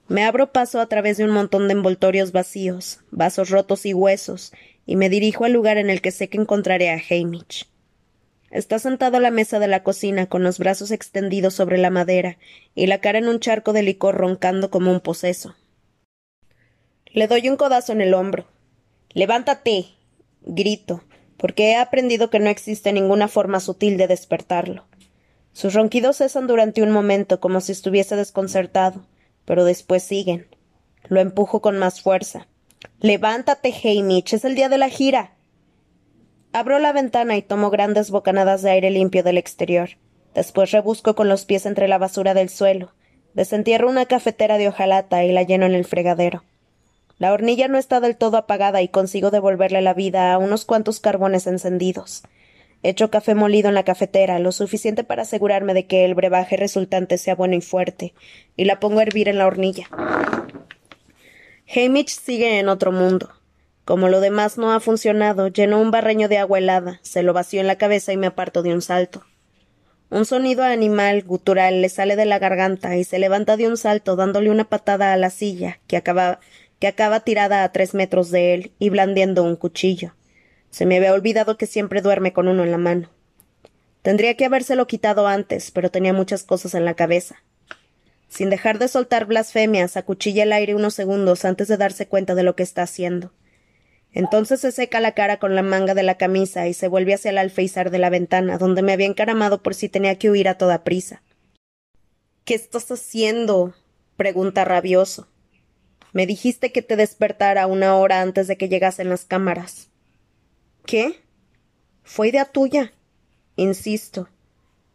Me 0.08 0.24
abro 0.24 0.52
paso 0.52 0.80
a 0.80 0.86
través 0.86 1.16
de 1.16 1.24
un 1.24 1.30
montón 1.30 1.66
de 1.66 1.72
envoltorios 1.72 2.30
vacíos, 2.30 3.00
vasos 3.10 3.50
rotos 3.50 3.86
y 3.86 3.94
huesos, 3.94 4.52
y 4.86 4.94
me 4.94 5.08
dirijo 5.08 5.44
al 5.44 5.52
lugar 5.52 5.78
en 5.78 5.90
el 5.90 6.00
que 6.00 6.12
sé 6.12 6.28
que 6.28 6.38
encontraré 6.38 6.90
a 6.90 7.00
Hamish. 7.10 7.68
Está 8.52 8.78
sentado 8.78 9.16
a 9.16 9.20
la 9.20 9.32
mesa 9.32 9.58
de 9.58 9.66
la 9.66 9.82
cocina 9.82 10.26
con 10.26 10.44
los 10.44 10.60
brazos 10.60 10.92
extendidos 10.92 11.54
sobre 11.54 11.78
la 11.78 11.90
madera 11.90 12.38
y 12.76 12.86
la 12.86 13.00
cara 13.00 13.18
en 13.18 13.26
un 13.26 13.40
charco 13.40 13.72
de 13.72 13.82
licor 13.82 14.14
roncando 14.14 14.70
como 14.70 14.92
un 14.92 15.00
poseso. 15.00 15.56
Le 17.06 17.26
doy 17.26 17.48
un 17.48 17.56
codazo 17.56 17.92
en 17.92 18.00
el 18.00 18.14
hombro. 18.14 18.46
Levántate. 19.12 19.86
grito, 20.42 21.02
porque 21.36 21.72
he 21.72 21.76
aprendido 21.76 22.30
que 22.30 22.38
no 22.38 22.48
existe 22.48 22.92
ninguna 22.92 23.26
forma 23.26 23.58
sutil 23.58 23.96
de 23.96 24.06
despertarlo. 24.06 24.86
Sus 25.52 25.74
ronquidos 25.74 26.18
cesan 26.18 26.46
durante 26.46 26.82
un 26.82 26.92
momento 26.92 27.40
como 27.40 27.60
si 27.60 27.72
estuviese 27.72 28.14
desconcertado, 28.14 29.04
pero 29.46 29.64
después 29.64 30.02
siguen. 30.02 30.46
Lo 31.08 31.20
empujo 31.20 31.62
con 31.62 31.78
más 31.78 32.02
fuerza. 32.02 32.46
Levántate, 33.00 33.72
Hamish, 33.72 34.34
es 34.34 34.44
el 34.44 34.54
día 34.54 34.68
de 34.68 34.76
la 34.76 34.90
gira. 34.90 35.32
Abro 36.52 36.78
la 36.78 36.92
ventana 36.92 37.36
y 37.36 37.42
tomo 37.42 37.70
grandes 37.70 38.10
bocanadas 38.10 38.60
de 38.62 38.70
aire 38.70 38.90
limpio 38.90 39.22
del 39.22 39.38
exterior. 39.38 39.90
Después 40.34 40.70
rebusco 40.70 41.14
con 41.14 41.28
los 41.28 41.46
pies 41.46 41.64
entre 41.64 41.88
la 41.88 41.96
basura 41.96 42.34
del 42.34 42.50
suelo. 42.50 42.92
Desentierro 43.32 43.88
una 43.88 44.06
cafetera 44.06 44.58
de 44.58 44.68
hojalata 44.68 45.24
y 45.24 45.32
la 45.32 45.42
lleno 45.42 45.64
en 45.64 45.74
el 45.74 45.84
fregadero. 45.84 46.44
La 47.18 47.32
hornilla 47.32 47.68
no 47.68 47.78
está 47.78 48.00
del 48.00 48.16
todo 48.16 48.36
apagada 48.36 48.82
y 48.82 48.88
consigo 48.88 49.30
devolverle 49.30 49.80
la 49.80 49.94
vida 49.94 50.32
a 50.32 50.38
unos 50.38 50.64
cuantos 50.64 51.00
carbones 51.00 51.46
encendidos. 51.46 52.22
Echo 52.88 53.10
café 53.10 53.34
molido 53.34 53.68
en 53.68 53.74
la 53.74 53.82
cafetera, 53.82 54.38
lo 54.38 54.52
suficiente 54.52 55.02
para 55.02 55.22
asegurarme 55.22 55.74
de 55.74 55.86
que 55.86 56.04
el 56.04 56.14
brebaje 56.14 56.56
resultante 56.56 57.18
sea 57.18 57.34
bueno 57.34 57.56
y 57.56 57.60
fuerte, 57.60 58.14
y 58.56 58.64
la 58.64 58.78
pongo 58.78 59.00
a 59.00 59.02
hervir 59.02 59.28
en 59.28 59.38
la 59.38 59.46
hornilla. 59.48 59.88
Hamish 61.74 62.10
sigue 62.10 62.60
en 62.60 62.68
otro 62.68 62.92
mundo. 62.92 63.30
Como 63.84 64.08
lo 64.08 64.20
demás 64.20 64.56
no 64.56 64.72
ha 64.72 64.78
funcionado, 64.78 65.48
lleno 65.48 65.80
un 65.80 65.90
barreño 65.90 66.28
de 66.28 66.38
agua 66.38 66.58
helada, 66.58 67.00
se 67.02 67.24
lo 67.24 67.32
vació 67.32 67.60
en 67.60 67.66
la 67.66 67.74
cabeza 67.74 68.12
y 68.12 68.16
me 68.18 68.28
aparto 68.28 68.62
de 68.62 68.72
un 68.72 68.82
salto. 68.82 69.24
Un 70.08 70.24
sonido 70.24 70.62
animal, 70.62 71.24
gutural, 71.24 71.82
le 71.82 71.88
sale 71.88 72.14
de 72.14 72.24
la 72.24 72.38
garganta 72.38 72.96
y 72.96 73.02
se 73.02 73.18
levanta 73.18 73.56
de 73.56 73.66
un 73.66 73.78
salto 73.78 74.14
dándole 74.14 74.48
una 74.48 74.68
patada 74.68 75.12
a 75.12 75.16
la 75.16 75.30
silla, 75.30 75.80
que 75.88 75.96
acaba, 75.96 76.38
que 76.78 76.86
acaba 76.86 77.18
tirada 77.18 77.64
a 77.64 77.72
tres 77.72 77.94
metros 77.94 78.30
de 78.30 78.54
él 78.54 78.72
y 78.78 78.90
blandiendo 78.90 79.42
un 79.42 79.56
cuchillo. 79.56 80.12
Se 80.76 80.84
me 80.84 80.98
había 80.98 81.14
olvidado 81.14 81.56
que 81.56 81.64
siempre 81.64 82.02
duerme 82.02 82.34
con 82.34 82.48
uno 82.48 82.62
en 82.62 82.70
la 82.70 82.76
mano. 82.76 83.08
Tendría 84.02 84.36
que 84.36 84.44
habérselo 84.44 84.86
quitado 84.86 85.26
antes, 85.26 85.70
pero 85.70 85.90
tenía 85.90 86.12
muchas 86.12 86.42
cosas 86.42 86.74
en 86.74 86.84
la 86.84 86.92
cabeza. 86.92 87.42
Sin 88.28 88.50
dejar 88.50 88.78
de 88.78 88.88
soltar 88.88 89.24
blasfemias, 89.24 89.96
acuchilla 89.96 90.42
el 90.42 90.52
aire 90.52 90.74
unos 90.74 90.92
segundos 90.92 91.46
antes 91.46 91.68
de 91.68 91.78
darse 91.78 92.08
cuenta 92.08 92.34
de 92.34 92.42
lo 92.42 92.56
que 92.56 92.62
está 92.62 92.82
haciendo. 92.82 93.32
Entonces 94.12 94.60
se 94.60 94.70
seca 94.70 95.00
la 95.00 95.12
cara 95.12 95.38
con 95.38 95.54
la 95.54 95.62
manga 95.62 95.94
de 95.94 96.02
la 96.02 96.18
camisa 96.18 96.68
y 96.68 96.74
se 96.74 96.88
vuelve 96.88 97.14
hacia 97.14 97.30
el 97.30 97.38
alféizar 97.38 97.90
de 97.90 97.98
la 97.98 98.10
ventana, 98.10 98.58
donde 98.58 98.82
me 98.82 98.92
había 98.92 99.06
encaramado 99.06 99.62
por 99.62 99.74
si 99.74 99.88
tenía 99.88 100.18
que 100.18 100.30
huir 100.30 100.46
a 100.46 100.58
toda 100.58 100.84
prisa. 100.84 101.22
¿Qué 102.44 102.52
estás 102.52 102.90
haciendo? 102.90 103.74
pregunta 104.18 104.66
rabioso. 104.66 105.26
Me 106.12 106.26
dijiste 106.26 106.70
que 106.70 106.82
te 106.82 106.96
despertara 106.96 107.66
una 107.66 107.96
hora 107.96 108.20
antes 108.20 108.46
de 108.46 108.58
que 108.58 108.68
llegasen 108.68 109.08
las 109.08 109.24
cámaras. 109.24 109.88
¿Qué? 110.86 111.20
Fue 112.04 112.28
idea 112.28 112.44
tuya. 112.44 112.92
Insisto. 113.56 114.28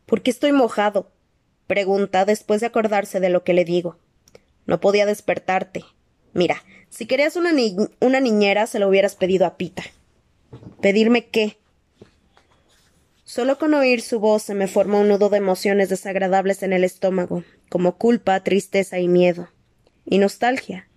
¿Por 0.06 0.22
qué 0.22 0.32
estoy 0.32 0.54
mojado? 0.54 1.12
pregunta 1.68 2.26
después 2.26 2.60
de 2.62 2.68
acordarse 2.68 3.20
de 3.20 3.30
lo 3.30 3.44
que 3.44 3.54
le 3.54 3.66
digo. 3.66 3.98
No 4.66 4.80
podía 4.80 5.06
despertarte. 5.06 5.86
Mira, 6.34 6.64
si 6.90 7.06
querías 7.06 7.36
una, 7.36 7.52
una 8.00 8.20
niñera, 8.20 8.68
se 8.68 8.80
lo 8.80 8.90
hubieras 8.90 9.16
pedido 9.16 9.46
a 9.46 9.56
Pita. 9.56 9.84
¿Pedirme 10.82 11.28
qué? 11.28 11.58
Solo 13.24 13.58
con 13.58 13.74
oír 13.74 14.02
su 14.02 14.20
voz 14.20 14.44
se 14.44 14.54
me 14.54 14.68
formó 14.68 15.00
un 15.00 15.08
nudo 15.08 15.30
de 15.30 15.38
emociones 15.38 15.88
desagradables 15.88 16.64
en 16.64 16.74
el 16.74 16.84
estómago, 16.84 17.44
como 17.70 17.98
culpa, 17.98 18.44
tristeza 18.44 19.00
y 19.00 19.08
miedo. 19.08 19.48
Y 20.06 20.18
nostalgia. 20.18 20.90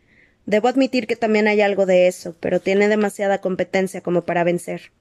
Debo 0.47 0.69
admitir 0.69 1.07
que 1.07 1.17
también 1.17 1.49
hay 1.49 1.61
algo 1.61 1.87
de 1.87 2.07
eso, 2.07 2.35
pero 2.41 2.61
tiene 2.61 2.89
demasiada 2.89 3.41
competencia 3.41 4.01
como 4.03 4.23
para 4.23 4.45
vencer. 4.45 4.93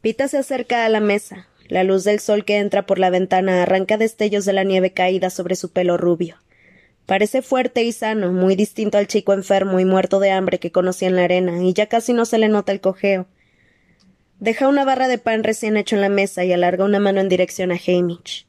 Pita 0.00 0.28
se 0.28 0.38
acerca 0.38 0.84
a 0.84 0.88
la 0.88 1.00
mesa. 1.00 1.48
La 1.68 1.84
luz 1.84 2.04
del 2.04 2.20
sol 2.20 2.44
que 2.44 2.56
entra 2.56 2.86
por 2.86 2.98
la 2.98 3.10
ventana 3.10 3.62
arranca 3.62 3.96
destellos 3.96 4.44
de 4.44 4.54
la 4.54 4.64
nieve 4.64 4.92
caída 4.92 5.28
sobre 5.28 5.54
su 5.54 5.70
pelo 5.70 5.96
rubio. 5.96 6.36
Parece 7.04 7.42
fuerte 7.42 7.84
y 7.84 7.92
sano, 7.92 8.32
muy 8.32 8.54
distinto 8.54 8.98
al 8.98 9.06
chico 9.06 9.32
enfermo 9.32 9.80
y 9.80 9.84
muerto 9.84 10.20
de 10.20 10.30
hambre 10.30 10.58
que 10.58 10.72
conocí 10.72 11.04
en 11.04 11.16
la 11.16 11.24
arena, 11.24 11.62
y 11.62 11.72
ya 11.72 11.86
casi 11.86 12.12
no 12.12 12.26
se 12.26 12.38
le 12.38 12.48
nota 12.48 12.72
el 12.72 12.80
cojeo. 12.80 13.26
Deja 14.40 14.68
una 14.68 14.84
barra 14.84 15.08
de 15.08 15.18
pan 15.18 15.42
recién 15.42 15.76
hecho 15.76 15.96
en 15.96 16.02
la 16.02 16.08
mesa 16.08 16.44
y 16.44 16.52
alarga 16.52 16.84
una 16.84 17.00
mano 17.00 17.20
en 17.20 17.28
dirección 17.28 17.72
a 17.72 17.76
Hamish. 17.76 18.47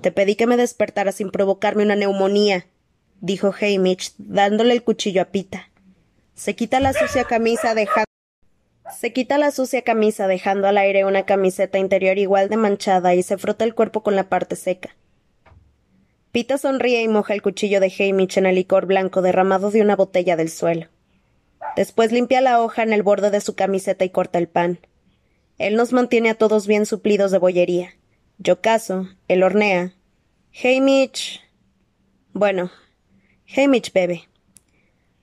Te 0.00 0.12
pedí 0.12 0.36
que 0.36 0.46
me 0.46 0.56
despertara 0.56 1.12
sin 1.12 1.30
provocarme 1.30 1.84
una 1.84 1.96
neumonía, 1.96 2.66
dijo 3.20 3.54
Hamish, 3.60 4.14
dándole 4.18 4.74
el 4.74 4.82
cuchillo 4.82 5.22
a 5.22 5.26
Pita. 5.26 5.70
Se 6.34 6.56
quita 6.56 6.80
la 6.80 6.92
sucia 6.92 7.24
camisa 7.24 7.74
dejando 7.74 8.04
se 8.92 9.14
quita 9.14 9.38
la 9.38 9.50
sucia 9.50 9.80
camisa 9.82 10.26
dejando 10.26 10.68
al 10.68 10.76
aire 10.76 11.06
una 11.06 11.24
camiseta 11.24 11.78
interior 11.78 12.18
igual 12.18 12.50
de 12.50 12.58
manchada 12.58 13.14
y 13.14 13.22
se 13.22 13.38
frota 13.38 13.64
el 13.64 13.74
cuerpo 13.74 14.02
con 14.02 14.14
la 14.14 14.28
parte 14.28 14.56
seca. 14.56 14.94
Pita 16.32 16.58
sonríe 16.58 17.02
y 17.02 17.08
moja 17.08 17.32
el 17.32 17.42
cuchillo 17.42 17.80
de 17.80 17.92
Hamish 17.98 18.38
en 18.38 18.46
el 18.46 18.56
licor 18.56 18.86
blanco 18.86 19.22
derramado 19.22 19.70
de 19.70 19.80
una 19.80 19.96
botella 19.96 20.36
del 20.36 20.50
suelo. 20.50 20.88
Después 21.76 22.12
limpia 22.12 22.40
la 22.40 22.60
hoja 22.60 22.82
en 22.82 22.92
el 22.92 23.02
borde 23.02 23.30
de 23.30 23.40
su 23.40 23.54
camiseta 23.54 24.04
y 24.04 24.10
corta 24.10 24.38
el 24.38 24.48
pan. 24.48 24.78
Él 25.58 25.76
nos 25.76 25.92
mantiene 25.92 26.30
a 26.30 26.34
todos 26.34 26.66
bien 26.66 26.86
suplidos 26.86 27.30
de 27.30 27.38
bollería. 27.38 27.94
Yo 28.44 28.60
caso, 28.60 29.08
él 29.26 29.42
hornea. 29.42 29.94
Hamish. 30.62 31.40
Bueno, 32.34 32.70
Hamish 33.56 33.90
bebe. 33.90 34.28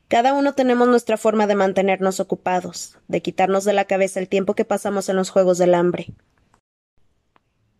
Cada 0.07 0.33
uno 0.33 0.55
tenemos 0.55 0.87
nuestra 0.87 1.17
forma 1.17 1.45
de 1.45 1.53
mantenernos 1.53 2.19
ocupados, 2.19 2.97
de 3.07 3.21
quitarnos 3.21 3.63
de 3.63 3.73
la 3.73 3.85
cabeza 3.85 4.19
el 4.19 4.27
tiempo 4.27 4.55
que 4.55 4.65
pasamos 4.65 5.07
en 5.07 5.17
los 5.17 5.29
juegos 5.29 5.59
del 5.59 5.75
hambre. 5.75 6.07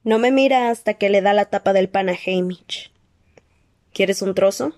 No 0.04 0.20
me 0.20 0.30
mira 0.30 0.70
hasta 0.70 0.94
que 0.94 1.10
le 1.10 1.22
da 1.22 1.34
la 1.34 1.46
tapa 1.46 1.74
del 1.74 1.90
pan 1.90 2.10
a 2.10 2.14
Hamish. 2.14 2.94
¿Quieres 3.94 4.22
un 4.22 4.36
trozo? 4.36 4.78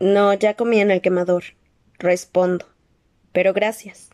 No, 0.00 0.32
ya 0.32 0.54
comí 0.54 0.80
en 0.80 0.90
el 0.90 1.02
quemador. 1.02 1.44
Respondo. 1.98 2.66
Pero 3.32 3.52
gracias. 3.52 4.08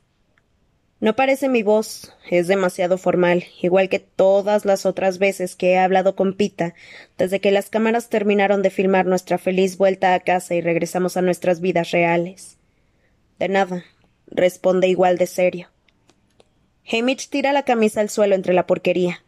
No 1.00 1.16
parece 1.16 1.48
mi 1.48 1.62
voz, 1.62 2.12
es 2.30 2.46
demasiado 2.46 2.98
formal, 2.98 3.44
igual 3.62 3.88
que 3.88 4.00
todas 4.00 4.66
las 4.66 4.84
otras 4.84 5.18
veces 5.18 5.56
que 5.56 5.70
he 5.70 5.78
hablado 5.78 6.14
con 6.14 6.34
Pita, 6.34 6.74
desde 7.16 7.40
que 7.40 7.50
las 7.50 7.70
cámaras 7.70 8.10
terminaron 8.10 8.60
de 8.60 8.68
filmar 8.68 9.06
nuestra 9.06 9.38
feliz 9.38 9.78
vuelta 9.78 10.12
a 10.12 10.20
casa 10.20 10.54
y 10.54 10.60
regresamos 10.60 11.16
a 11.16 11.22
nuestras 11.22 11.62
vidas 11.62 11.90
reales. 11.90 12.58
De 13.38 13.48
nada, 13.48 13.82
responde 14.26 14.88
igual 14.88 15.16
de 15.16 15.26
serio. 15.26 15.68
Hamish 16.92 17.30
tira 17.30 17.52
la 17.52 17.62
camisa 17.62 18.02
al 18.02 18.10
suelo 18.10 18.34
entre 18.34 18.52
la 18.52 18.66
porquería. 18.66 19.24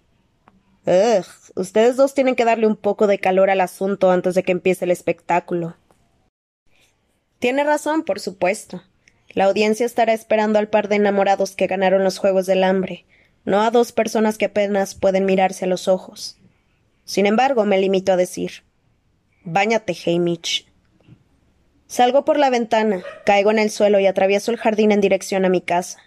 Ugh, 0.85 1.25
ustedes 1.55 1.97
dos 1.97 2.13
tienen 2.13 2.35
que 2.35 2.45
darle 2.45 2.67
un 2.67 2.77
poco 2.77 3.07
de 3.07 3.19
calor 3.19 3.49
al 3.49 3.63
asunto 3.63 4.11
antes 4.11 4.35
de 4.35 4.43
que 4.43 4.53
empiece 4.53 4.85
el 4.85 4.91
espectáculo. 4.91 5.77
Tiene 7.39 7.65
razón, 7.65 8.05
por 8.05 8.21
supuesto. 8.21 8.83
La 9.35 9.45
audiencia 9.45 9.87
estará 9.87 10.13
esperando 10.13 10.59
al 10.59 10.69
par 10.69 10.89
de 10.89 10.97
enamorados 10.97 11.57
que 11.57 11.67
ganaron 11.67 12.05
los 12.05 12.19
Juegos 12.19 12.47
del 12.47 12.65
Hambre, 12.65 13.07
no 13.45 13.63
a 13.63 13.71
dos 13.71 13.93
personas 13.93 14.39
que 14.39 14.47
apenas 14.47 14.95
pueden 14.95 15.25
mirarse 15.25 15.65
a 15.65 15.69
los 15.69 15.89
ojos. 15.89 16.39
Sin 17.05 17.27
embargo, 17.27 17.65
me 17.65 17.79
limito 17.79 18.13
a 18.13 18.17
decir 18.17 18.63
Báñate, 19.45 19.97
Hamish. 20.07 20.67
Salgo 21.87 22.25
por 22.25 22.39
la 22.39 22.49
ventana, 22.49 23.03
caigo 23.27 23.51
en 23.51 23.59
el 23.59 23.71
suelo 23.71 23.99
y 23.99 24.07
atravieso 24.07 24.51
el 24.51 24.57
jardín 24.57 24.93
en 24.93 25.01
dirección 25.01 25.45
a 25.45 25.49
mi 25.49 25.61
casa. 25.61 25.99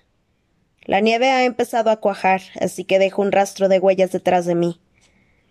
La 0.83 0.99
nieve 0.99 1.31
ha 1.31 1.43
empezado 1.43 1.89
a 1.91 1.99
cuajar, 1.99 2.41
así 2.59 2.85
que 2.85 2.99
dejo 2.99 3.21
un 3.21 3.31
rastro 3.31 3.69
de 3.69 3.79
huellas 3.79 4.11
detrás 4.11 4.45
de 4.45 4.55
mí. 4.55 4.79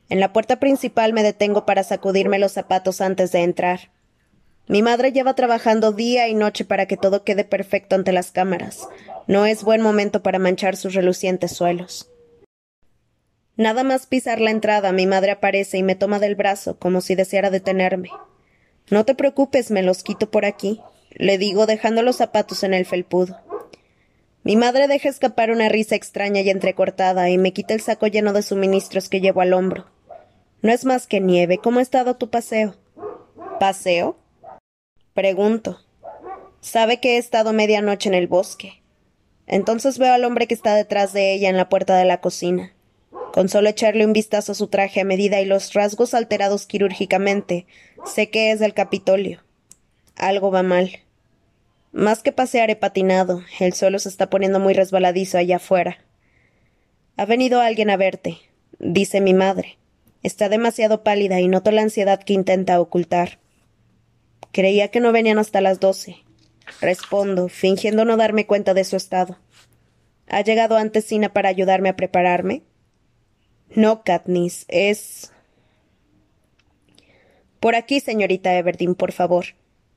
En 0.09 0.21
la 0.21 0.33
puerta 0.33 0.61
principal 0.61 1.13
me 1.13 1.23
detengo 1.23 1.67
para 1.67 1.83
sacudirme 1.83 2.39
los 2.39 2.53
zapatos 2.53 3.01
antes 3.01 3.33
de 3.33 3.43
entrar. 3.43 3.91
Mi 4.67 4.83
madre 4.83 5.13
lleva 5.13 5.35
trabajando 5.35 5.93
día 5.93 6.29
y 6.29 6.35
noche 6.35 6.65
para 6.65 6.87
que 6.87 6.97
todo 6.97 7.23
quede 7.23 7.45
perfecto 7.45 7.97
ante 7.97 8.13
las 8.13 8.31
cámaras. 8.31 8.89
No 9.27 9.45
es 9.45 9.63
buen 9.63 9.83
momento 9.83 10.23
para 10.23 10.39
manchar 10.39 10.77
sus 10.77 10.95
relucientes 10.95 11.53
suelos. 11.53 12.11
Nada 13.57 13.85
más 13.85 14.07
pisar 14.07 14.41
la 14.41 14.51
entrada, 14.51 14.91
mi 14.93 15.07
madre 15.07 15.33
aparece 15.33 15.79
y 15.79 15.83
me 15.83 15.95
toma 15.95 16.19
del 16.19 16.35
brazo, 16.35 16.79
como 16.79 17.01
si 17.01 17.15
deseara 17.15 17.51
detenerme. 17.51 18.11
No 18.91 19.05
te 19.05 19.15
preocupes, 19.15 19.71
me 19.71 19.83
los 19.83 20.03
quito 20.03 20.31
por 20.31 20.45
aquí, 20.45 20.81
le 21.11 21.39
digo 21.39 21.67
dejando 21.67 22.03
los 22.03 22.17
zapatos 22.17 22.65
en 22.65 22.75
el 22.75 22.87
felpudo. 22.87 23.39
Mi 24.43 24.57
madre 24.57 24.89
deja 24.89 25.09
escapar 25.09 25.51
una 25.51 25.69
risa 25.69 25.95
extraña 25.95 26.41
y 26.41 26.51
entrecortada 26.51 27.31
y 27.31 27.39
me 27.39 27.53
quita 27.53 27.75
el 27.75 27.81
saco 27.81 28.07
lleno 28.09 28.33
de 28.33 28.43
suministros 28.43 29.09
que 29.09 29.21
llevo 29.21 29.41
al 29.41 29.55
hombro. 29.55 29.87
No 30.61 30.73
es 30.73 30.85
más 30.85 31.07
que 31.07 31.21
nieve. 31.21 31.59
¿Cómo 31.59 31.79
ha 31.79 31.83
estado 31.83 32.17
tu 32.17 32.31
paseo? 32.31 32.75
¿Paseo? 33.61 34.19
Pregunto. 35.15 35.79
Sabe 36.61 36.99
que 36.99 37.15
he 37.15 37.19
estado 37.19 37.53
media 37.53 37.81
noche 37.81 38.09
en 38.09 38.17
el 38.17 38.27
bosque. 38.27 38.83
Entonces 39.47 39.97
veo 39.97 40.13
al 40.13 40.25
hombre 40.25 40.49
que 40.49 40.55
está 40.55 40.75
detrás 40.75 41.13
de 41.13 41.33
ella 41.33 41.49
en 41.49 41.57
la 41.57 41.69
puerta 41.69 41.97
de 41.97 42.05
la 42.05 42.21
cocina. 42.21 42.73
Con 43.33 43.49
solo 43.49 43.69
echarle 43.69 44.05
un 44.05 44.13
vistazo 44.13 44.53
a 44.53 44.55
su 44.57 44.67
traje 44.67 45.01
a 45.01 45.05
medida 45.05 45.41
y 45.41 45.45
los 45.45 45.73
rasgos 45.73 46.15
alterados 46.15 46.67
quirúrgicamente, 46.67 47.67
sé 48.05 48.29
que 48.31 48.51
es 48.51 48.59
del 48.59 48.75
Capitolio. 48.75 49.41
Algo 50.17 50.51
va 50.51 50.65
mal. 50.65 50.91
Más 51.93 52.25
que 52.25 52.33
pasear 52.33 52.71
he 52.71 52.77
patinado. 52.77 53.43
El 53.61 53.73
suelo 53.73 54.01
se 54.01 54.09
está 54.09 54.31
poniendo 54.31 54.59
muy 54.59 54.75
resbaladizo 54.75 55.39
allá 55.39 55.57
afuera. 55.57 55.99
Ha 57.17 57.25
venido 57.25 57.61
alguien 57.61 57.91
a 57.91 57.97
verte, 57.97 58.39
dice 58.81 59.21
mi 59.21 59.33
madre. 59.33 59.79
Está 60.25 60.49
demasiado 60.49 61.05
pálida 61.05 61.39
y 61.39 61.47
noto 61.47 61.71
la 61.71 61.83
ansiedad 61.83 62.21
que 62.21 62.33
intenta 62.33 62.81
ocultar. 62.81 63.39
Creía 64.55 64.89
que 64.89 65.01
no 65.01 65.13
venían 65.13 65.39
hasta 65.39 65.61
las 65.61 65.81
doce. 65.81 66.25
Respondo, 66.81 67.49
fingiendo 67.51 68.07
no 68.07 68.17
darme 68.17 68.47
cuenta 68.47 68.73
de 68.73 68.85
su 68.85 68.97
estado. 68.97 69.39
¿Ha 70.29 70.41
llegado 70.41 70.79
antes 70.79 71.05
Sina 71.05 71.35
para 71.35 71.51
ayudarme 71.51 71.91
a 71.91 71.97
prepararme? 71.97 72.63
No, 73.69 74.03
Katniss, 74.03 74.65
es. 74.69 75.31
Por 77.61 77.75
aquí, 77.75 78.01
señorita 78.01 78.57
Everdeen, 78.57 78.95
por 78.95 79.13
favor 79.13 79.45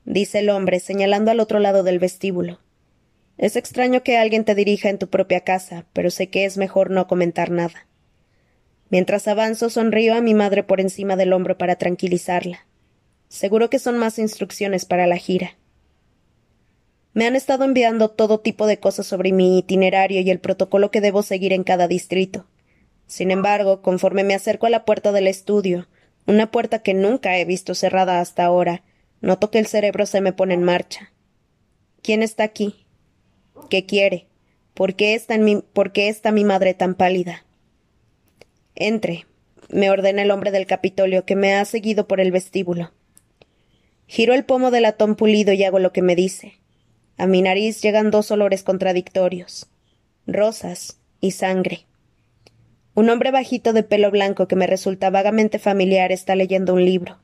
dice 0.07 0.39
el 0.39 0.49
hombre, 0.49 0.79
señalando 0.79 1.31
al 1.31 1.39
otro 1.39 1.59
lado 1.59 1.83
del 1.83 1.99
vestíbulo. 1.99 2.59
Es 3.37 3.55
extraño 3.55 4.01
que 4.01 4.17
alguien 4.17 4.45
te 4.45 4.55
dirija 4.55 4.89
en 4.89 4.97
tu 4.97 5.09
propia 5.09 5.41
casa, 5.41 5.85
pero 5.93 6.09
sé 6.09 6.29
que 6.29 6.45
es 6.45 6.57
mejor 6.57 6.89
no 6.89 7.07
comentar 7.07 7.51
nada. 7.51 7.87
Mientras 8.89 9.27
avanzo, 9.27 9.69
sonrío 9.69 10.15
a 10.15 10.21
mi 10.21 10.33
madre 10.33 10.63
por 10.63 10.79
encima 10.79 11.17
del 11.17 11.33
hombro 11.33 11.57
para 11.57 11.75
tranquilizarla. 11.75 12.65
Seguro 13.29 13.69
que 13.69 13.79
son 13.79 13.97
más 13.97 14.19
instrucciones 14.19 14.85
para 14.85 15.07
la 15.07 15.17
gira. 15.17 15.57
Me 17.13 17.25
han 17.25 17.35
estado 17.35 17.65
enviando 17.65 18.09
todo 18.09 18.39
tipo 18.39 18.67
de 18.67 18.79
cosas 18.79 19.07
sobre 19.07 19.31
mi 19.31 19.57
itinerario 19.57 20.21
y 20.21 20.29
el 20.29 20.39
protocolo 20.39 20.91
que 20.91 21.01
debo 21.01 21.23
seguir 21.23 21.53
en 21.53 21.63
cada 21.63 21.87
distrito. 21.87 22.45
Sin 23.07 23.31
embargo, 23.31 23.81
conforme 23.81 24.23
me 24.23 24.35
acerco 24.35 24.67
a 24.67 24.69
la 24.69 24.85
puerta 24.85 25.11
del 25.11 25.27
estudio, 25.27 25.87
una 26.25 26.51
puerta 26.51 26.79
que 26.79 26.93
nunca 26.93 27.37
he 27.37 27.45
visto 27.45 27.73
cerrada 27.73 28.19
hasta 28.19 28.45
ahora, 28.45 28.83
Noto 29.21 29.49
que 29.49 29.59
el 29.59 29.65
cerebro 29.65 30.05
se 30.05 30.21
me 30.21 30.33
pone 30.33 30.53
en 30.53 30.63
marcha. 30.63 31.11
¿Quién 32.01 32.21
está 32.21 32.43
aquí? 32.43 32.85
¿Qué 33.69 33.85
quiere? 33.85 34.27
¿Por 34.73 34.95
qué 34.95 35.15
está, 35.15 35.37
mi, 35.37 35.57
¿Por 35.57 35.91
qué 35.91 36.07
está 36.07 36.31
mi 36.31 36.43
madre 36.43 36.75
tan 36.75 36.93
pálida? 36.93 37.43
Entre, 38.75 39.25
me 39.69 39.89
ordena 39.89 40.21
el 40.21 40.29
hombre 40.29 40.51
del 40.51 40.67
Capitolio 40.67 41.25
que 41.25 41.35
me 41.35 41.55
ha 41.55 41.65
seguido 41.65 42.07
por 42.07 42.19
el 42.19 42.31
vestíbulo. 42.31 42.91
Giro 44.07 44.33
el 44.33 44.45
pomo 44.45 44.71
del 44.71 44.83
latón 44.83 45.15
pulido 45.15 45.53
y 45.53 45.63
hago 45.63 45.79
lo 45.79 45.91
que 45.91 46.01
me 46.01 46.15
dice. 46.15 46.53
A 47.17 47.27
mi 47.27 47.41
nariz 47.41 47.81
llegan 47.81 48.09
dos 48.11 48.31
olores 48.31 48.63
contradictorios 48.63 49.67
rosas 50.27 50.99
y 51.21 51.31
sangre. 51.31 51.85
Un 52.93 53.09
hombre 53.09 53.31
bajito 53.31 53.73
de 53.73 53.83
pelo 53.83 54.11
blanco 54.11 54.47
que 54.47 54.55
me 54.55 54.67
resulta 54.67 55.09
vagamente 55.09 55.57
familiar 55.57 56.11
está 56.11 56.35
leyendo 56.35 56.73
un 56.73 56.83
libro. 56.83 57.17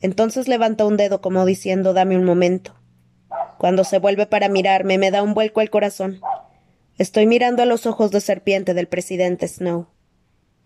Entonces 0.00 0.46
levanta 0.46 0.84
un 0.84 0.96
dedo 0.96 1.20
como 1.20 1.44
diciendo 1.46 1.94
dame 1.94 2.16
un 2.16 2.24
momento. 2.24 2.74
Cuando 3.58 3.82
se 3.84 3.98
vuelve 3.98 4.26
para 4.26 4.48
mirarme 4.48 4.98
me 4.98 5.10
da 5.10 5.22
un 5.22 5.34
vuelco 5.34 5.60
al 5.60 5.70
corazón. 5.70 6.20
Estoy 6.98 7.26
mirando 7.26 7.62
a 7.62 7.66
los 7.66 7.86
ojos 7.86 8.10
de 8.10 8.20
serpiente 8.20 8.74
del 8.74 8.88
presidente 8.88 9.48
Snow. 9.48 9.86